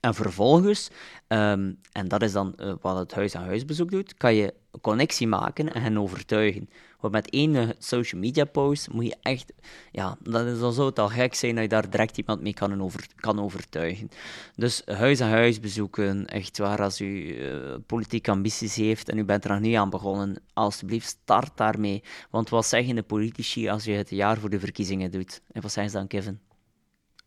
En 0.00 0.14
vervolgens, 0.14 0.88
um, 1.28 1.78
en 1.92 2.08
dat 2.08 2.22
is 2.22 2.32
dan 2.32 2.54
uh, 2.56 2.72
wat 2.80 2.98
het 2.98 3.14
huis-aan-huisbezoek 3.14 3.90
doet, 3.90 4.14
kan 4.14 4.34
je 4.34 4.54
connectie 4.80 5.26
maken 5.26 5.74
en 5.74 5.82
hen 5.82 5.98
overtuigen. 5.98 6.68
Want 7.00 7.12
met 7.12 7.30
één 7.30 7.54
uh, 7.54 7.68
social 7.78 8.20
media 8.20 8.44
post 8.44 8.92
moet 8.92 9.06
je 9.06 9.16
echt, 9.22 9.52
ja, 9.92 10.16
dat 10.22 10.46
is 10.46 10.58
dan 10.58 10.72
zo 10.72 10.86
het 10.86 10.98
al 10.98 11.08
gek 11.08 11.34
zijn 11.34 11.54
dat 11.54 11.62
je 11.62 11.68
daar 11.68 11.90
direct 11.90 12.18
iemand 12.18 12.40
mee 12.40 12.54
kan, 12.54 12.82
over, 12.82 13.06
kan 13.16 13.40
overtuigen. 13.40 14.10
Dus 14.56 14.82
huis-aan-huis 14.84 15.60
bezoeken, 15.60 16.26
echt 16.26 16.58
waar, 16.58 16.82
als 16.82 17.00
u 17.00 17.06
uh, 17.06 17.74
politieke 17.86 18.30
ambities 18.30 18.74
heeft 18.74 19.08
en 19.08 19.18
u 19.18 19.24
bent 19.24 19.44
er 19.44 19.50
nog 19.50 19.60
niet 19.60 19.76
aan 19.76 19.90
begonnen, 19.90 20.42
alsjeblieft 20.52 21.06
start 21.06 21.56
daarmee. 21.56 22.02
Want 22.30 22.48
wat 22.48 22.66
zeggen 22.66 22.94
de 22.94 23.02
politici 23.02 23.68
als 23.68 23.84
je 23.84 23.92
het 23.92 24.10
jaar 24.10 24.38
voor 24.38 24.50
de 24.50 24.60
verkiezingen 24.60 25.10
doet? 25.10 25.40
En 25.52 25.62
wat 25.62 25.72
zeggen 25.72 25.92
ze 25.92 25.98
dan, 25.98 26.06
Kevin? 26.06 26.47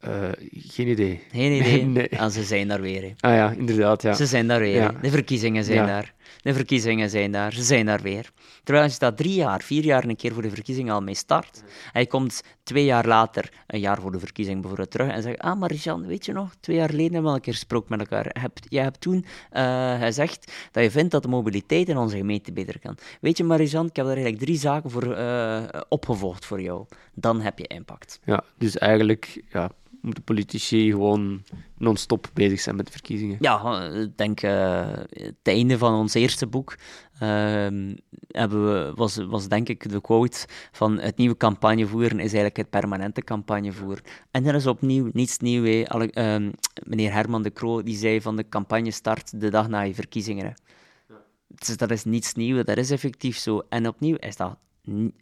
Uh, 0.07 0.29
geen 0.51 0.87
idee. 0.87 1.21
Geen 1.31 1.51
idee? 1.51 1.85
nee. 1.85 2.19
Ah, 2.19 2.29
ze 2.29 2.43
zijn 2.43 2.67
daar 2.67 2.81
weer. 2.81 3.13
Ah 3.19 3.33
ja, 3.33 3.51
inderdaad. 3.51 4.01
Ja. 4.01 4.13
Ze 4.13 4.25
zijn 4.25 4.47
daar 4.47 4.59
weer. 4.59 4.75
Ja. 4.75 4.91
De 5.01 5.09
verkiezingen 5.09 5.63
zijn 5.63 5.77
ja. 5.77 5.85
daar. 5.85 6.13
De 6.41 6.53
verkiezingen 6.53 7.09
zijn 7.09 7.31
daar. 7.31 7.53
Ze 7.53 7.63
zijn 7.63 7.85
daar 7.85 8.01
weer. 8.01 8.31
Terwijl 8.63 8.85
als 8.85 8.93
je 8.93 8.99
dat 8.99 9.17
drie 9.17 9.33
jaar, 9.33 9.61
vier 9.61 9.83
jaar 9.83 10.03
een 10.03 10.15
keer 10.15 10.33
voor 10.33 10.41
de 10.41 10.49
verkiezingen 10.49 10.93
al 10.93 11.01
mee 11.01 11.15
start, 11.15 11.63
en 11.93 12.01
je 12.01 12.07
komt 12.07 12.43
twee 12.63 12.85
jaar 12.85 13.07
later, 13.07 13.51
een 13.67 13.79
jaar 13.79 14.01
voor 14.01 14.11
de 14.11 14.19
verkiezing 14.19 14.59
bijvoorbeeld, 14.59 14.91
terug 14.91 15.09
en 15.09 15.21
zegt, 15.21 15.39
ah, 15.39 15.59
maar 15.59 15.73
Jean, 15.73 16.05
weet 16.05 16.25
je 16.25 16.33
nog, 16.33 16.55
twee 16.59 16.75
jaar 16.75 16.89
geleden 16.89 17.13
hebben 17.13 17.23
we 17.23 17.29
al 17.29 17.35
een 17.35 17.41
keer 17.41 17.53
gesproken 17.53 17.89
met 17.89 17.99
elkaar. 17.99 18.35
Hebt, 18.39 18.65
jij 18.69 18.83
hebt 18.83 19.01
toen 19.01 19.25
uh, 19.53 20.01
gezegd 20.01 20.51
dat 20.71 20.83
je 20.83 20.91
vindt 20.91 21.11
dat 21.11 21.23
de 21.23 21.29
mobiliteit 21.29 21.89
in 21.89 21.97
onze 21.97 22.17
gemeente 22.17 22.51
beter 22.51 22.79
kan. 22.79 22.97
Weet 23.21 23.37
je, 23.37 23.43
Marijan, 23.43 23.85
ik 23.85 23.95
heb 23.95 24.05
daar 24.05 24.15
eigenlijk 24.15 24.43
drie 24.43 24.57
zaken 24.57 24.89
voor 24.91 25.17
uh, 25.17 25.63
opgevolgd 25.89 26.45
voor 26.45 26.61
jou. 26.61 26.85
Dan 27.13 27.41
heb 27.41 27.59
je 27.59 27.67
impact. 27.67 28.19
Ja, 28.23 28.43
dus 28.57 28.77
eigenlijk, 28.77 29.43
ja, 29.49 29.71
moeten 30.01 30.23
politici 30.23 30.91
gewoon 30.91 31.43
non-stop 31.77 32.29
bezig 32.33 32.59
zijn 32.59 32.75
met 32.75 32.85
de 32.85 32.91
verkiezingen. 32.91 33.37
Ja, 33.39 33.83
ik 33.83 34.17
denk 34.17 34.43
uh, 34.43 34.93
het 35.09 35.35
einde 35.43 35.77
van 35.77 35.93
ons 35.93 36.13
eerste 36.13 36.47
boek 36.47 36.75
uh, 37.13 37.19
hebben 38.27 38.65
we, 38.65 38.91
was, 38.95 39.15
was 39.15 39.47
denk 39.47 39.69
ik 39.69 39.89
de 39.89 40.01
quote 40.01 40.47
van 40.71 40.99
het 40.99 41.17
nieuwe 41.17 41.37
campagnevoeren 41.37 42.17
is 42.17 42.23
eigenlijk 42.23 42.57
het 42.57 42.69
permanente 42.69 43.21
campagnevoer. 43.21 44.01
En 44.31 44.43
dat 44.43 44.53
is 44.53 44.67
opnieuw 44.67 45.09
niets 45.13 45.37
nieuw. 45.37 45.85
Alle, 45.85 46.11
uh, 46.13 46.49
meneer 46.83 47.13
Herman 47.13 47.43
de 47.43 47.53
Croo 47.53 47.83
die 47.83 47.97
zei 47.97 48.21
van 48.21 48.35
de 48.35 48.49
campagne 48.49 48.91
start 48.91 49.39
de 49.39 49.49
dag 49.49 49.67
na 49.67 49.81
je 49.81 49.93
verkiezingen. 49.93 50.55
Ja. 51.07 51.15
Dus 51.47 51.77
dat 51.77 51.91
is 51.91 52.03
niets 52.03 52.33
nieuws, 52.33 52.65
dat 52.65 52.77
is 52.77 52.91
effectief 52.91 53.37
zo. 53.37 53.61
En 53.69 53.87
opnieuw 53.87 54.15
is 54.15 54.35
dat, 54.35 54.57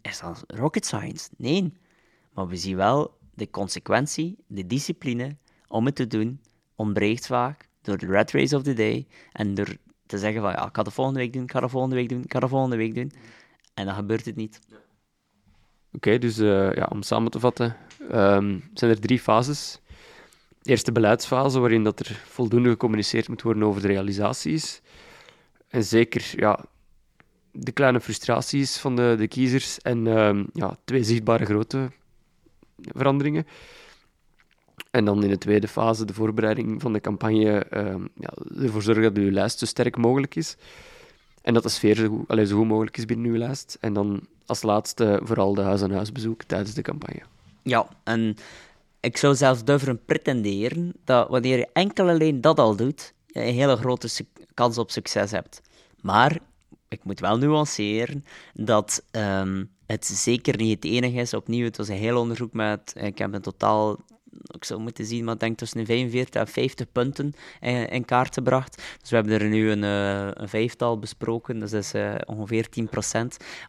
is 0.02 0.20
dat 0.20 0.44
rocket 0.46 0.86
science? 0.86 1.28
Nee. 1.36 1.72
Maar 2.34 2.48
we 2.48 2.56
zien 2.56 2.76
wel 2.76 3.18
de 3.40 3.50
consequentie, 3.50 4.36
de 4.46 4.66
discipline 4.66 5.36
om 5.68 5.86
het 5.86 5.94
te 5.94 6.06
doen, 6.06 6.40
ontbreekt 6.74 7.26
vaak 7.26 7.68
door 7.82 7.98
de 7.98 8.06
red 8.06 8.30
race 8.30 8.56
of 8.56 8.62
the 8.62 8.72
day 8.72 9.06
en 9.32 9.54
door 9.54 9.76
te 10.06 10.18
zeggen 10.18 10.42
van 10.42 10.50
ja, 10.50 10.66
ik 10.66 10.76
ga 10.76 10.82
de 10.82 10.90
volgende 10.90 11.20
week 11.20 11.32
doen, 11.32 11.42
ik 11.42 11.50
ga 11.50 11.60
de 11.60 11.68
volgende 11.68 11.96
week 11.96 12.08
doen, 12.08 12.22
ik 12.22 12.32
ga 12.32 12.40
de 12.40 12.48
volgende 12.48 12.76
week 12.76 12.94
doen. 12.94 13.12
En 13.74 13.86
dan 13.86 13.94
gebeurt 13.94 14.24
het 14.24 14.36
niet. 14.36 14.60
Oké, 14.68 14.76
okay, 15.92 16.18
dus 16.18 16.38
uh, 16.38 16.74
ja, 16.74 16.88
om 16.90 17.02
samen 17.02 17.30
te 17.30 17.40
vatten, 17.40 17.76
um, 18.12 18.70
zijn 18.74 18.90
er 18.90 19.00
drie 19.00 19.20
fases. 19.20 19.80
Eerste 20.62 20.92
beleidsfase, 20.92 21.60
waarin 21.60 21.84
dat 21.84 22.00
er 22.00 22.22
voldoende 22.24 22.68
gecommuniceerd 22.68 23.28
moet 23.28 23.42
worden 23.42 23.62
over 23.62 23.80
de 23.80 23.86
realisaties. 23.86 24.80
En 25.68 25.84
zeker 25.84 26.32
ja, 26.36 26.64
de 27.52 27.72
kleine 27.72 28.00
frustraties 28.00 28.78
van 28.78 28.96
de, 28.96 29.14
de 29.18 29.28
kiezers. 29.28 29.80
En 29.80 30.06
um, 30.06 30.46
ja, 30.52 30.76
twee 30.84 31.02
zichtbare 31.02 31.44
grote 31.44 31.90
veranderingen. 32.82 33.46
En 34.90 35.04
dan 35.04 35.22
in 35.22 35.30
de 35.30 35.38
tweede 35.38 35.68
fase 35.68 36.04
de 36.04 36.14
voorbereiding 36.14 36.80
van 36.80 36.92
de 36.92 37.00
campagne, 37.00 37.66
uh, 37.72 37.94
ja, 38.14 38.32
ervoor 38.62 38.82
zorgen 38.82 39.02
dat 39.02 39.16
uw 39.16 39.30
lijst 39.30 39.58
zo 39.58 39.66
sterk 39.66 39.96
mogelijk 39.96 40.34
is. 40.34 40.56
En 41.42 41.54
dat 41.54 41.62
de 41.62 41.68
sfeer 41.68 41.96
zo 41.96 42.08
goed, 42.08 42.48
zo 42.48 42.56
goed 42.56 42.66
mogelijk 42.66 42.96
is 42.96 43.04
binnen 43.04 43.30
uw 43.30 43.36
lijst. 43.36 43.76
En 43.80 43.92
dan 43.92 44.26
als 44.46 44.62
laatste 44.62 45.20
vooral 45.22 45.54
de 45.54 45.60
huis-aan-huisbezoek 45.60 46.42
tijdens 46.42 46.74
de 46.74 46.82
campagne. 46.82 47.22
Ja, 47.62 47.88
en 48.04 48.36
ik 49.00 49.16
zou 49.16 49.34
zelfs 49.34 49.64
durven 49.64 50.04
pretenderen 50.04 50.92
dat 51.04 51.28
wanneer 51.28 51.58
je 51.58 51.68
enkel 51.72 52.08
alleen 52.08 52.40
dat 52.40 52.58
al 52.58 52.76
doet, 52.76 53.14
je 53.26 53.40
een 53.40 53.54
hele 53.54 53.76
grote 53.76 54.26
kans 54.54 54.78
op 54.78 54.90
succes 54.90 55.30
hebt. 55.30 55.60
Maar 56.00 56.38
ik 56.88 57.04
moet 57.04 57.20
wel 57.20 57.38
nuanceren 57.38 58.24
dat 58.54 59.04
um, 59.10 59.70
het 59.90 60.04
zeker 60.04 60.56
niet 60.56 60.84
het 60.84 60.92
enige 60.92 61.20
is. 61.20 61.34
Opnieuw, 61.34 61.64
het 61.64 61.76
was 61.76 61.88
een 61.88 61.96
heel 61.96 62.20
onderzoek 62.20 62.52
met, 62.52 62.92
ik 62.96 63.18
heb 63.18 63.34
een 63.34 63.40
totaal, 63.40 63.98
ik 64.44 64.64
zou 64.64 64.80
moeten 64.80 65.04
zien, 65.04 65.24
maar 65.24 65.34
ik 65.34 65.40
denk 65.40 65.58
tussen 65.58 65.78
de 65.78 65.86
45 65.86 66.40
en 66.40 66.48
50 66.48 66.92
punten 66.92 67.32
in, 67.60 67.88
in, 67.88 68.04
kaart 68.04 68.34
gebracht. 68.34 68.82
Dus 69.00 69.10
we 69.10 69.16
hebben 69.16 69.40
er 69.40 69.48
nu 69.48 69.70
een, 69.70 69.82
uh, 69.82 70.30
een 70.32 70.48
vijftal 70.48 70.98
besproken, 70.98 71.60
dus 71.60 71.70
dat 71.70 71.82
is 71.82 71.94
uh, 71.94 72.14
ongeveer 72.26 72.66
10%. 72.80 72.86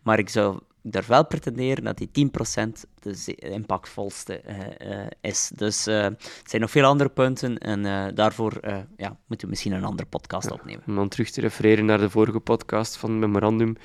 Maar 0.03 0.19
ik 0.19 0.29
zou 0.29 0.59
ik 0.83 0.91
durf 0.91 1.07
wel 1.07 1.25
pretenderen 1.27 1.83
dat 1.83 1.97
die 1.97 2.29
10% 2.63 2.69
de 2.99 3.35
impactvolste 3.35 4.41
uh, 4.47 4.97
is. 5.21 5.51
Dus 5.55 5.85
er 5.85 6.15
zijn 6.43 6.61
nog 6.61 6.71
veel 6.71 6.85
andere 6.85 7.09
punten 7.09 7.57
en 7.57 8.15
daarvoor 8.15 8.59
ja, 8.97 9.17
moeten 9.27 9.47
we 9.47 9.47
misschien 9.47 9.71
een 9.71 9.83
andere 9.83 10.09
podcast 10.09 10.51
opnemen. 10.51 10.97
Om 10.97 11.09
terug 11.09 11.29
te 11.29 11.41
refereren 11.41 11.85
naar 11.85 11.99
de 11.99 12.09
vorige 12.09 12.39
podcast 12.39 12.97
van 12.97 13.19
Memorandum, 13.19 13.75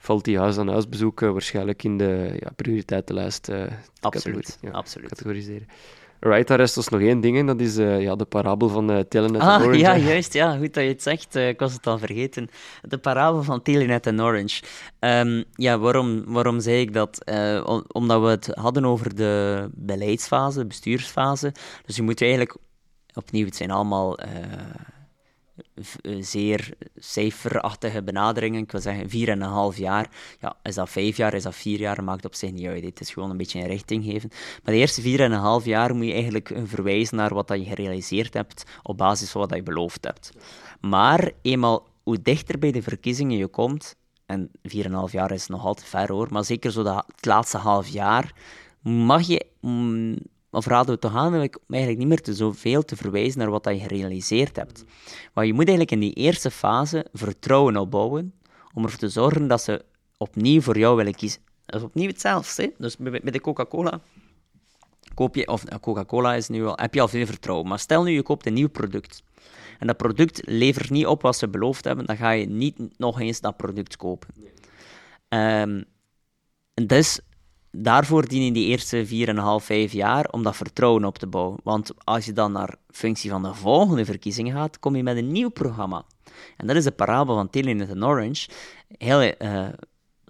valt 0.00 0.24
die 0.24 0.38
huis-aan-huisbezoeken 0.38 1.32
waarschijnlijk 1.32 1.82
in 1.82 1.98
de 1.98 2.36
ja, 2.38 2.50
prioriteitenlijst 2.56 3.50
absoluut, 4.00 4.58
ja, 4.60 4.70
absoluut. 4.70 5.08
categoriseren. 5.08 5.66
Right, 6.20 6.48
daar 6.48 6.58
rest 6.58 6.76
ons 6.76 6.88
nog 6.88 7.00
één 7.00 7.20
ding 7.20 7.38
en 7.38 7.46
dat 7.46 7.60
is 7.60 7.78
uh, 7.78 8.00
ja, 8.00 8.16
de 8.16 8.24
parabel 8.24 8.68
van 8.68 8.90
uh, 8.90 8.98
Telenet 8.98 9.40
ah, 9.40 9.54
en 9.54 9.60
Orange. 9.60 9.78
Ja, 9.78 9.96
juist. 9.96 10.32
Ja, 10.32 10.56
goed 10.56 10.74
dat 10.74 10.82
je 10.84 10.88
het 10.88 11.02
zegt. 11.02 11.36
Uh, 11.36 11.48
ik 11.48 11.58
was 11.58 11.72
het 11.72 11.86
al 11.86 11.98
vergeten. 11.98 12.48
De 12.82 12.98
parabel 12.98 13.42
van 13.42 13.62
Telenet 13.62 14.06
en 14.06 14.22
Orange. 14.22 14.62
Um, 15.00 15.44
ja, 15.54 15.78
waarom, 15.78 16.24
waarom 16.26 16.60
zei 16.60 16.80
ik 16.80 16.92
dat? 16.92 17.24
omdat 17.92 18.20
we 18.20 18.26
het 18.26 18.46
hadden 18.46 18.84
over 18.84 19.14
de 19.14 19.68
beleidsfase, 19.74 20.66
bestuursfase. 20.66 21.52
Dus 21.86 21.96
je 21.96 22.02
moet 22.02 22.20
eigenlijk 22.20 22.56
opnieuw, 23.14 23.44
het 23.44 23.56
zijn 23.56 23.70
allemaal 23.70 24.18
eh, 24.18 24.30
zeer 26.20 26.74
cijferachtige 26.96 28.02
benaderingen. 28.02 28.62
Ik 28.62 28.72
wil 28.72 28.80
zeggen, 28.80 29.10
vier 29.10 29.28
en 29.28 29.42
een 29.42 29.48
half 29.48 29.76
jaar. 29.76 30.10
Ja, 30.40 30.56
is 30.62 30.74
dat 30.74 30.90
vijf 30.90 31.16
jaar, 31.16 31.34
is 31.34 31.42
dat 31.42 31.54
vier 31.54 31.78
jaar, 31.78 32.04
maakt 32.04 32.24
op 32.24 32.34
zich 32.34 32.52
niet 32.52 32.66
uit. 32.66 32.84
Het 32.84 33.00
is 33.00 33.10
gewoon 33.10 33.30
een 33.30 33.36
beetje 33.36 33.60
een 33.60 33.66
richting 33.66 34.04
geven. 34.04 34.28
Maar 34.32 34.74
de 34.74 34.80
eerste 34.80 35.00
vier 35.00 35.20
en 35.20 35.32
een 35.32 35.38
half 35.38 35.64
jaar 35.64 35.94
moet 35.94 36.06
je 36.06 36.12
eigenlijk 36.12 36.52
verwijzen 36.64 37.16
naar 37.16 37.34
wat 37.34 37.48
je 37.48 37.64
gerealiseerd 37.64 38.34
hebt 38.34 38.64
op 38.82 38.96
basis 38.96 39.30
van 39.30 39.40
wat 39.40 39.54
je 39.54 39.62
beloofd 39.62 40.04
hebt. 40.04 40.32
Maar 40.80 41.32
eenmaal 41.42 41.86
hoe 42.02 42.22
dichter 42.22 42.58
bij 42.58 42.72
de 42.72 42.82
verkiezingen 42.82 43.36
je 43.36 43.46
komt, 43.46 43.96
en 44.26 44.50
4,5 45.08 45.10
jaar 45.10 45.30
is 45.30 45.46
nog 45.46 45.64
altijd 45.64 45.88
ver 45.88 46.12
hoor, 46.12 46.28
maar 46.30 46.44
zeker 46.44 46.72
zo 46.72 46.82
dat, 46.82 47.04
het 47.16 47.26
laatste 47.26 47.58
half 47.58 47.88
jaar, 47.88 48.34
mag 48.82 49.26
je 49.26 49.46
mm, 49.60 50.16
of 50.50 50.66
raden 50.66 50.94
we 50.94 51.00
toch 51.00 51.14
aan 51.14 51.34
eigenlijk 51.34 51.98
niet 51.98 52.08
meer 52.08 52.20
te 52.20 52.34
zoveel 52.34 52.84
te 52.84 52.96
verwijzen 52.96 53.38
naar 53.38 53.50
wat 53.50 53.64
je 53.64 53.78
gerealiseerd 53.78 54.56
hebt. 54.56 54.84
Maar 55.34 55.46
je 55.46 55.52
moet 55.52 55.68
eigenlijk 55.68 55.90
in 55.90 56.00
die 56.00 56.14
eerste 56.14 56.50
fase 56.50 57.06
vertrouwen 57.12 57.76
opbouwen 57.76 58.34
om 58.74 58.82
ervoor 58.82 58.98
te 58.98 59.08
zorgen 59.08 59.48
dat 59.48 59.62
ze 59.62 59.84
opnieuw 60.16 60.60
voor 60.60 60.78
jou 60.78 60.96
willen 60.96 61.14
kiezen. 61.14 61.40
Dat 61.66 61.80
is 61.80 61.86
opnieuw 61.86 62.08
hetzelfde. 62.08 62.62
Hè? 62.62 62.68
Dus 62.78 62.96
bij 62.96 63.20
de 63.20 63.40
Coca-Cola 63.40 64.00
koop 65.14 65.34
je, 65.34 65.46
of 65.46 65.64
Coca-Cola 65.80 66.34
is 66.34 66.48
nu 66.48 66.66
al, 66.66 66.76
heb 66.76 66.94
je 66.94 67.00
al 67.00 67.08
veel 67.08 67.26
vertrouwen. 67.26 67.68
Maar 67.68 67.78
stel 67.78 68.02
nu 68.02 68.10
je 68.10 68.22
koopt 68.22 68.46
een 68.46 68.54
nieuw 68.54 68.68
product. 68.68 69.22
En 69.78 69.86
dat 69.86 69.96
product 69.96 70.40
levert 70.44 70.90
niet 70.90 71.06
op 71.06 71.22
wat 71.22 71.36
ze 71.36 71.48
beloofd 71.48 71.84
hebben, 71.84 72.06
dan 72.06 72.16
ga 72.16 72.30
je 72.30 72.46
niet 72.46 72.98
nog 72.98 73.20
eens 73.20 73.40
dat 73.40 73.56
product 73.56 73.96
kopen. 73.96 74.28
En 75.28 75.86
dus 76.74 77.20
daarvoor 77.70 78.28
dienen 78.28 78.52
die 78.52 78.66
eerste 78.66 79.06
4,5, 79.06 79.64
5 79.64 79.92
jaar 79.92 80.28
om 80.30 80.42
dat 80.42 80.56
vertrouwen 80.56 81.04
op 81.04 81.18
te 81.18 81.26
bouwen. 81.26 81.58
Want 81.62 81.90
als 82.04 82.24
je 82.24 82.32
dan 82.32 82.52
naar 82.52 82.74
functie 82.88 83.30
van 83.30 83.42
de 83.42 83.54
volgende 83.54 84.04
verkiezingen 84.04 84.54
gaat, 84.54 84.78
kom 84.78 84.96
je 84.96 85.02
met 85.02 85.16
een 85.16 85.32
nieuw 85.32 85.50
programma. 85.50 86.04
En 86.56 86.66
dat 86.66 86.76
is 86.76 86.84
de 86.84 86.90
parabel 86.90 87.34
van 87.34 87.50
Telenet 87.50 87.88
en 87.88 88.04
Orange. 88.04 88.48
Heel 88.98 89.22
uh, 89.22 89.68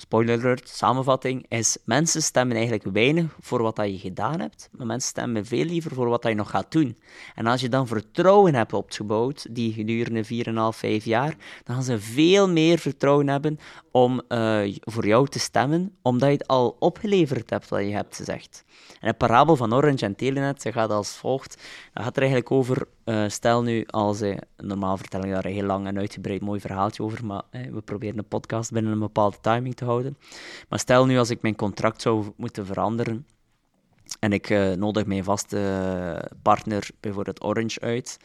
spoiler 0.01 0.39
alert, 0.39 0.69
samenvatting, 0.69 1.47
is 1.49 1.77
mensen 1.85 2.23
stemmen 2.23 2.57
eigenlijk 2.57 2.87
weinig 2.93 3.37
voor 3.41 3.63
wat 3.63 3.77
dat 3.77 3.87
je 3.87 3.99
gedaan 3.99 4.41
hebt, 4.41 4.69
maar 4.73 4.87
mensen 4.87 5.09
stemmen 5.11 5.47
veel 5.47 5.65
liever 5.65 5.95
voor 5.95 6.09
wat 6.09 6.23
dat 6.23 6.31
je 6.31 6.37
nog 6.37 6.51
gaat 6.51 6.73
doen. 6.73 6.99
En 7.35 7.47
als 7.47 7.61
je 7.61 7.69
dan 7.69 7.87
vertrouwen 7.87 8.55
hebt 8.55 8.73
opgebouwd, 8.73 9.47
die 9.51 9.73
gedurende 9.73 10.25
4,5, 10.73 10.79
5 10.79 11.05
jaar, 11.05 11.37
dan 11.65 11.75
gaan 11.75 11.85
ze 11.85 12.01
veel 12.01 12.49
meer 12.49 12.79
vertrouwen 12.79 13.29
hebben 13.29 13.59
om 13.91 14.23
uh, 14.29 14.77
voor 14.81 15.07
jou 15.07 15.29
te 15.29 15.39
stemmen, 15.39 15.97
omdat 16.03 16.29
je 16.29 16.35
het 16.35 16.47
al 16.47 16.77
opgeleverd 16.79 17.51
hebt 17.51 17.69
wat 17.69 17.81
je 17.81 17.93
hebt 17.93 18.17
gezegd. 18.17 18.65
En 19.01 19.09
de 19.09 19.15
parabel 19.15 19.57
van 19.57 19.75
Orange 19.75 20.05
en 20.05 20.17
Telenet 20.17 20.63
ze 20.63 20.73
gaat 20.73 20.91
als 20.91 21.11
volgt. 21.11 21.57
Dat 21.93 22.05
gaat 22.05 22.17
er 22.17 22.23
eigenlijk 22.23 22.51
over, 22.51 22.87
uh, 23.11 23.29
stel 23.29 23.63
nu 23.63 23.85
als, 23.87 24.23
uh, 24.23 24.37
normaal 24.57 24.97
vertel 24.97 25.25
ik 25.25 25.31
daar 25.31 25.45
een 25.45 25.53
heel 25.53 25.67
lang 25.67 25.87
en 25.87 25.99
uitgebreid 25.99 26.41
mooi 26.41 26.61
verhaaltje 26.61 27.03
over, 27.03 27.25
maar 27.25 27.43
we 27.51 27.81
proberen 27.85 28.19
een 28.19 28.29
podcast 28.29 28.73
binnen 28.73 28.93
een 28.93 28.99
bepaalde 28.99 29.37
timing 29.41 29.75
te 29.75 29.85
houden. 29.85 30.17
Maar 30.69 30.79
stel 30.79 31.07
nu 31.07 31.19
als 31.19 31.31
ik 31.31 31.43
mijn 31.43 31.57
contract 31.57 32.03
zou 32.03 32.33
moeten 32.37 32.67
veranderen, 32.67 33.27
en 34.19 34.33
ik 34.33 34.51
uh, 34.51 34.73
nodig 34.73 35.07
mijn 35.07 35.25
vaste 35.25 36.31
partner, 36.43 36.89
bijvoorbeeld 37.01 37.45
Orange, 37.45 37.81
uit. 37.81 38.17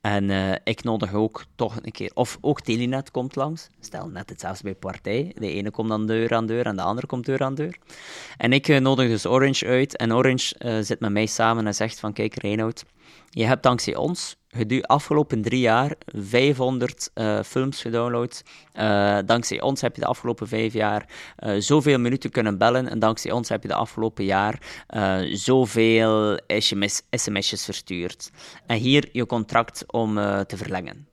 En 0.00 0.28
uh, 0.28 0.52
ik 0.64 0.82
nodig 0.82 1.14
ook 1.14 1.44
toch 1.54 1.76
een 1.82 1.92
keer, 1.92 2.10
of 2.14 2.38
ook 2.40 2.60
Telenet 2.60 3.10
komt 3.10 3.36
langs. 3.36 3.68
Stel 3.80 4.08
net 4.08 4.28
hetzelfde 4.28 4.62
bij 4.62 4.74
partij. 4.74 5.32
De 5.38 5.50
ene 5.50 5.70
komt 5.70 5.88
dan 5.88 6.06
deur 6.06 6.34
aan 6.34 6.46
deur 6.46 6.66
en 6.66 6.76
de 6.76 6.82
andere 6.82 7.06
komt 7.06 7.26
deur 7.26 7.42
aan 7.42 7.54
deur. 7.54 7.78
En 8.36 8.52
ik 8.52 8.80
nodig 8.80 9.08
dus 9.08 9.26
Orange 9.26 9.66
uit. 9.66 9.96
En 9.96 10.14
Orange 10.14 10.54
zit 10.84 11.00
met 11.00 11.12
mij 11.12 11.26
samen 11.26 11.66
en 11.66 11.74
zegt 11.74 12.00
van, 12.00 12.12
kijk 12.12 12.34
Reinoud, 12.34 12.84
je 13.30 13.44
hebt 13.44 13.62
dankzij 13.62 13.96
ons 13.96 14.36
de 14.66 14.82
afgelopen 14.82 15.42
drie 15.42 15.60
jaar 15.60 15.94
500 16.06 17.10
uh, 17.14 17.38
eh, 17.38 17.44
films 17.44 17.80
gedownload. 17.80 18.42
Uh, 18.74 19.18
dankzij 19.26 19.60
ons 19.60 19.80
heb 19.80 19.94
je 19.94 20.00
de 20.00 20.06
afgelopen 20.06 20.48
vijf 20.48 20.72
jaar 20.72 21.08
uh, 21.38 21.54
zoveel 21.58 21.98
minuten 21.98 22.30
kunnen 22.30 22.58
bellen. 22.58 22.88
En 22.88 22.98
dankzij 22.98 23.30
ons 23.30 23.48
heb 23.48 23.62
je 23.62 23.68
de 23.68 23.74
afgelopen 23.74 24.24
jaar 24.24 24.84
zoveel 25.32 26.40
SMS, 26.46 27.02
sms'jes 27.10 27.64
verstuurd. 27.64 28.30
En 28.66 28.76
hier 28.76 29.08
je 29.12 29.26
contract 29.26 29.92
om 29.92 30.14
te 30.46 30.56
verlengen. 30.56 31.08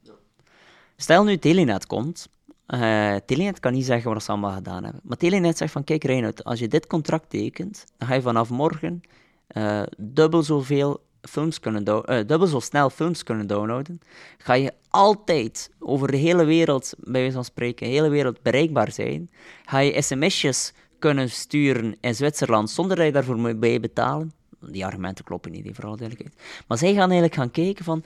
Stel 0.95 1.23
nu 1.23 1.37
Telenet 1.37 1.85
komt. 1.85 2.29
Telenet 3.25 3.59
kan 3.59 3.73
niet 3.73 3.85
zeggen 3.85 4.13
wat 4.13 4.23
ze 4.23 4.31
allemaal 4.31 4.53
gedaan 4.53 4.83
hebben. 4.83 5.01
Maar 5.03 5.17
Telenet 5.17 5.57
zegt 5.57 5.71
van, 5.71 5.83
kijk 5.83 6.03
Reinhard, 6.03 6.43
als 6.43 6.59
je 6.59 6.67
dit 6.67 6.87
contract 6.87 7.29
tekent, 7.29 7.85
dan 7.97 8.07
ga 8.07 8.13
je 8.13 8.21
vanaf 8.21 8.49
morgen 8.49 9.01
dubbel 9.97 10.43
zoveel 10.43 11.01
films 11.21 11.59
kunnen 11.59 11.83
uh, 11.87 12.01
dubbel 12.05 12.47
zo 12.47 12.59
snel 12.59 12.89
films 12.89 13.23
kunnen 13.23 13.47
downloaden, 13.47 13.99
ga 14.37 14.53
je 14.53 14.73
altijd 14.89 15.71
over 15.79 16.11
de 16.11 16.17
hele 16.17 16.43
wereld, 16.45 16.93
bij 16.97 17.21
wijze 17.21 17.35
van 17.35 17.43
spreken, 17.43 17.87
de 17.87 17.93
hele 17.93 18.09
wereld 18.09 18.41
bereikbaar 18.41 18.91
zijn. 18.91 19.29
Ga 19.65 19.79
je 19.79 20.01
sms'jes 20.01 20.73
kunnen 20.99 21.29
sturen 21.29 21.95
in 22.01 22.15
Zwitserland 22.15 22.69
zonder 22.69 22.97
dat 22.97 23.05
je 23.05 23.11
daarvoor 23.11 23.37
moet 23.37 23.59
betalen. 23.59 24.31
Die 24.59 24.85
argumenten 24.85 25.25
kloppen 25.25 25.51
niet, 25.51 25.69
vooral 25.75 25.95
duidelijkheid. 25.95 26.63
Maar 26.67 26.77
zij 26.77 26.93
gaan 26.93 27.11
eigenlijk 27.11 27.35
gaan 27.35 27.51
kijken 27.51 27.85
van, 27.85 28.03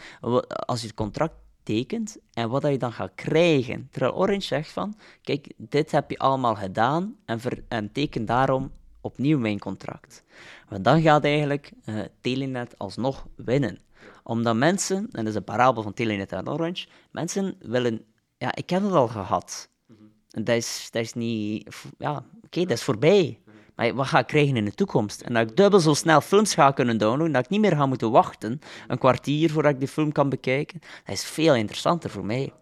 als 0.65 0.81
je 0.81 0.87
het 0.87 0.95
contract 0.95 1.33
tekent 1.63 2.17
en 2.33 2.49
wat 2.49 2.67
je 2.67 2.77
dan 2.77 2.91
gaat 2.91 3.11
krijgen. 3.15 3.87
Terwijl 3.91 4.15
Orange 4.15 4.41
zegt 4.41 4.71
van, 4.71 4.95
kijk, 5.21 5.53
dit 5.57 5.91
heb 5.91 6.09
je 6.09 6.17
allemaal 6.17 6.55
gedaan 6.55 7.15
en, 7.25 7.39
en 7.67 7.91
teken 7.91 8.25
daarom 8.25 8.71
opnieuw 9.03 9.39
mijn 9.39 9.59
contract. 9.59 10.23
Want 10.69 10.83
dan 10.83 11.01
gaat 11.01 11.23
eigenlijk 11.23 11.71
uh, 11.85 11.99
Telenet 12.21 12.77
alsnog 12.77 13.27
winnen. 13.35 13.79
Omdat 14.23 14.55
mensen, 14.55 14.97
en 14.97 15.09
dat 15.11 15.27
is 15.27 15.35
een 15.35 15.43
parabel 15.43 15.83
van 15.83 15.93
Telenet 15.93 16.31
en 16.31 16.49
Orange, 16.49 16.87
mensen 17.11 17.55
willen, 17.59 18.05
ja, 18.37 18.55
ik 18.55 18.69
heb 18.69 18.83
het 18.83 18.91
al 18.91 19.07
gehad. 19.07 19.69
En 20.29 20.43
dat 20.43 20.55
is, 20.55 20.87
dat 20.91 21.01
is 21.01 21.13
niet, 21.13 21.69
ja, 21.97 22.25
oké, 22.43 22.59
dat 22.59 22.77
is 22.77 22.83
voorbij. 22.83 23.39
Maar 23.75 23.93
wat 23.93 24.07
ga 24.07 24.19
ik 24.19 24.27
krijgen 24.27 24.57
in 24.57 24.65
de 24.65 24.73
toekomst? 24.73 25.21
En 25.21 25.33
dat 25.33 25.49
ik 25.49 25.57
dubbel 25.57 25.79
zo 25.79 25.93
snel 25.93 26.21
films 26.21 26.53
ga 26.53 26.71
kunnen 26.71 26.97
downloaden, 26.97 27.33
dat 27.33 27.43
ik 27.43 27.49
niet 27.49 27.59
meer 27.59 27.75
ga 27.75 27.85
moeten 27.85 28.11
wachten, 28.11 28.61
een 28.87 28.97
kwartier 28.97 29.51
voordat 29.51 29.71
ik 29.71 29.79
die 29.79 29.87
film 29.87 30.11
kan 30.11 30.29
bekijken, 30.29 30.79
dat 31.05 31.15
is 31.15 31.23
veel 31.23 31.55
interessanter 31.55 32.09
voor 32.09 32.25
mij. 32.25 32.53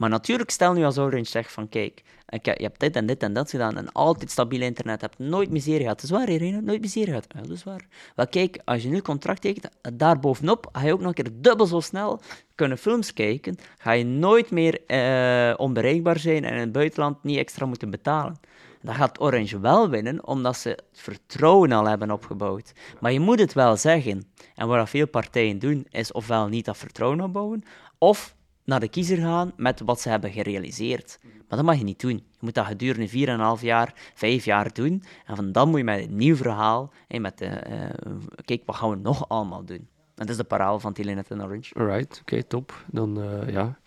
Maar 0.00 0.08
natuurlijk, 0.10 0.50
stel 0.50 0.72
nu 0.72 0.84
als 0.84 0.98
Orange 0.98 1.30
zegt 1.30 1.52
van 1.52 1.68
kijk, 1.68 2.02
ik, 2.28 2.44
je 2.44 2.62
hebt 2.62 2.80
dit 2.80 2.96
en 2.96 3.06
dit 3.06 3.22
en 3.22 3.32
dat 3.32 3.50
gedaan 3.50 3.76
en 3.76 3.92
altijd 3.92 4.30
stabiel 4.30 4.60
internet 4.60 5.00
hebt, 5.00 5.18
nooit 5.18 5.50
miserie 5.50 5.80
gehad. 5.80 6.00
Dat 6.00 6.04
is 6.04 6.10
waar, 6.10 6.28
Irene, 6.28 6.60
nooit 6.60 6.80
miserie 6.80 7.08
gehad. 7.08 7.26
Dat 7.36 7.50
is 7.50 7.64
waar. 7.64 7.86
Wel 8.14 8.26
kijk, 8.26 8.60
als 8.64 8.82
je 8.82 8.88
nu 8.88 9.00
contract 9.00 9.40
tekent, 9.40 9.68
daar 9.92 10.20
bovenop 10.20 10.68
ga 10.72 10.86
je 10.86 10.92
ook 10.92 11.00
nog 11.00 11.08
een 11.08 11.24
keer 11.24 11.32
dubbel 11.32 11.66
zo 11.66 11.80
snel 11.80 12.20
kunnen 12.54 12.78
films 12.78 13.12
kijken, 13.12 13.56
ga 13.78 13.92
je 13.92 14.04
nooit 14.04 14.50
meer 14.50 14.80
uh, 14.86 15.54
onbereikbaar 15.56 16.18
zijn 16.18 16.44
en 16.44 16.52
in 16.52 16.60
het 16.60 16.72
buitenland 16.72 17.22
niet 17.22 17.38
extra 17.38 17.66
moeten 17.66 17.90
betalen. 17.90 18.40
Dan 18.82 18.94
gaat 18.94 19.20
Orange 19.20 19.60
wel 19.60 19.88
winnen, 19.88 20.26
omdat 20.26 20.56
ze 20.56 20.68
het 20.68 20.84
vertrouwen 20.92 21.72
al 21.72 21.88
hebben 21.88 22.10
opgebouwd. 22.10 22.72
Maar 23.00 23.12
je 23.12 23.20
moet 23.20 23.40
het 23.40 23.52
wel 23.52 23.76
zeggen. 23.76 24.22
En 24.54 24.68
wat 24.68 24.90
veel 24.90 25.08
partijen 25.08 25.58
doen, 25.58 25.86
is 25.90 26.12
ofwel 26.12 26.48
niet 26.48 26.64
dat 26.64 26.76
vertrouwen 26.76 27.20
opbouwen, 27.20 27.62
of 27.98 28.38
naar 28.64 28.80
de 28.80 28.88
kiezer 28.88 29.16
gaan 29.16 29.52
met 29.56 29.80
wat 29.80 30.00
ze 30.00 30.08
hebben 30.08 30.30
gerealiseerd. 30.30 31.18
Maar 31.22 31.58
dat 31.58 31.66
mag 31.66 31.76
je 31.76 31.84
niet 31.84 32.00
doen. 32.00 32.16
Je 32.16 32.38
moet 32.40 32.54
dat 32.54 32.66
gedurende 32.66 33.56
4,5 33.58 33.62
jaar, 33.62 33.94
5 34.14 34.44
jaar 34.44 34.72
doen. 34.72 35.02
En 35.26 35.36
van 35.36 35.52
dan 35.52 35.68
moet 35.68 35.78
je 35.78 35.84
met 35.84 36.04
een 36.04 36.16
nieuw 36.16 36.36
verhaal, 36.36 36.92
en 37.08 37.22
met 37.22 37.38
de, 37.38 37.46
uh, 37.46 38.12
kijk, 38.44 38.62
wat 38.66 38.76
gaan 38.76 38.90
we 38.90 38.96
nog 38.96 39.28
allemaal 39.28 39.64
doen? 39.64 39.88
En 40.14 40.26
dat 40.26 40.28
is 40.28 40.36
de 40.36 40.44
paraal 40.44 40.80
van 40.80 40.92
Telenet 40.92 41.30
en 41.30 41.42
Orange. 41.42 41.74
Alright, 41.74 42.18
oké, 42.20 42.42
top. 42.42 42.84
Dan, 42.86 43.18
uh, 43.18 43.52
ja. 43.52 43.78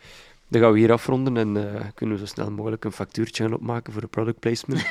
Dan 0.47 0.61
gaan 0.61 0.71
we 0.71 0.79
hier 0.79 0.91
afronden 0.91 1.37
en 1.37 1.55
uh, 1.55 1.81
kunnen 1.93 2.15
we 2.15 2.21
zo 2.21 2.33
snel 2.33 2.51
mogelijk 2.51 2.85
een 2.85 2.91
factuurtje 2.91 3.43
gaan 3.43 3.53
opmaken 3.53 3.93
voor 3.93 4.01
de 4.01 4.07
product 4.07 4.39
placement. 4.39 4.85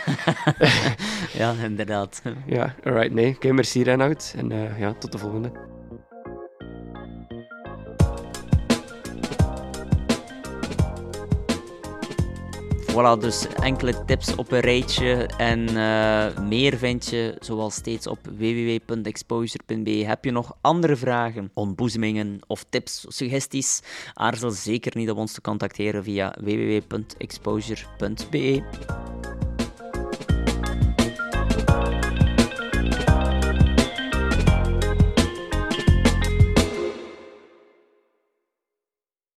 ja, 1.40 1.52
inderdaad. 1.52 2.22
ja, 2.46 2.74
alright, 2.84 3.12
nee. 3.12 3.26
Oké, 3.26 3.36
okay, 3.36 3.50
merci 3.50 3.82
Reinoud. 3.82 4.34
En 4.36 4.48
ja, 4.78 4.92
tot 4.92 5.12
de 5.12 5.18
volgende. 5.18 5.52
Voilà, 12.92 13.16
dus 13.18 13.48
enkele 13.48 14.04
tips 14.04 14.34
op 14.34 14.52
een 14.52 14.60
rijtje 14.60 15.26
en 15.36 15.70
uh, 15.70 16.38
meer 16.38 16.76
vind 16.76 17.06
je 17.06 17.36
zoals 17.40 17.74
steeds 17.74 18.06
op 18.06 18.18
www.exposure.be. 18.36 19.90
Heb 19.90 20.24
je 20.24 20.30
nog 20.30 20.56
andere 20.60 20.96
vragen, 20.96 21.50
ontboezemingen 21.54 22.40
of 22.46 22.64
tips, 22.68 23.04
suggesties? 23.08 23.80
Aarzel 24.14 24.50
zeker 24.50 24.96
niet 24.96 25.10
om 25.10 25.18
ons 25.18 25.32
te 25.32 25.40
contacteren 25.40 26.04
via 26.04 26.34
www.exposure.be. 26.40 28.62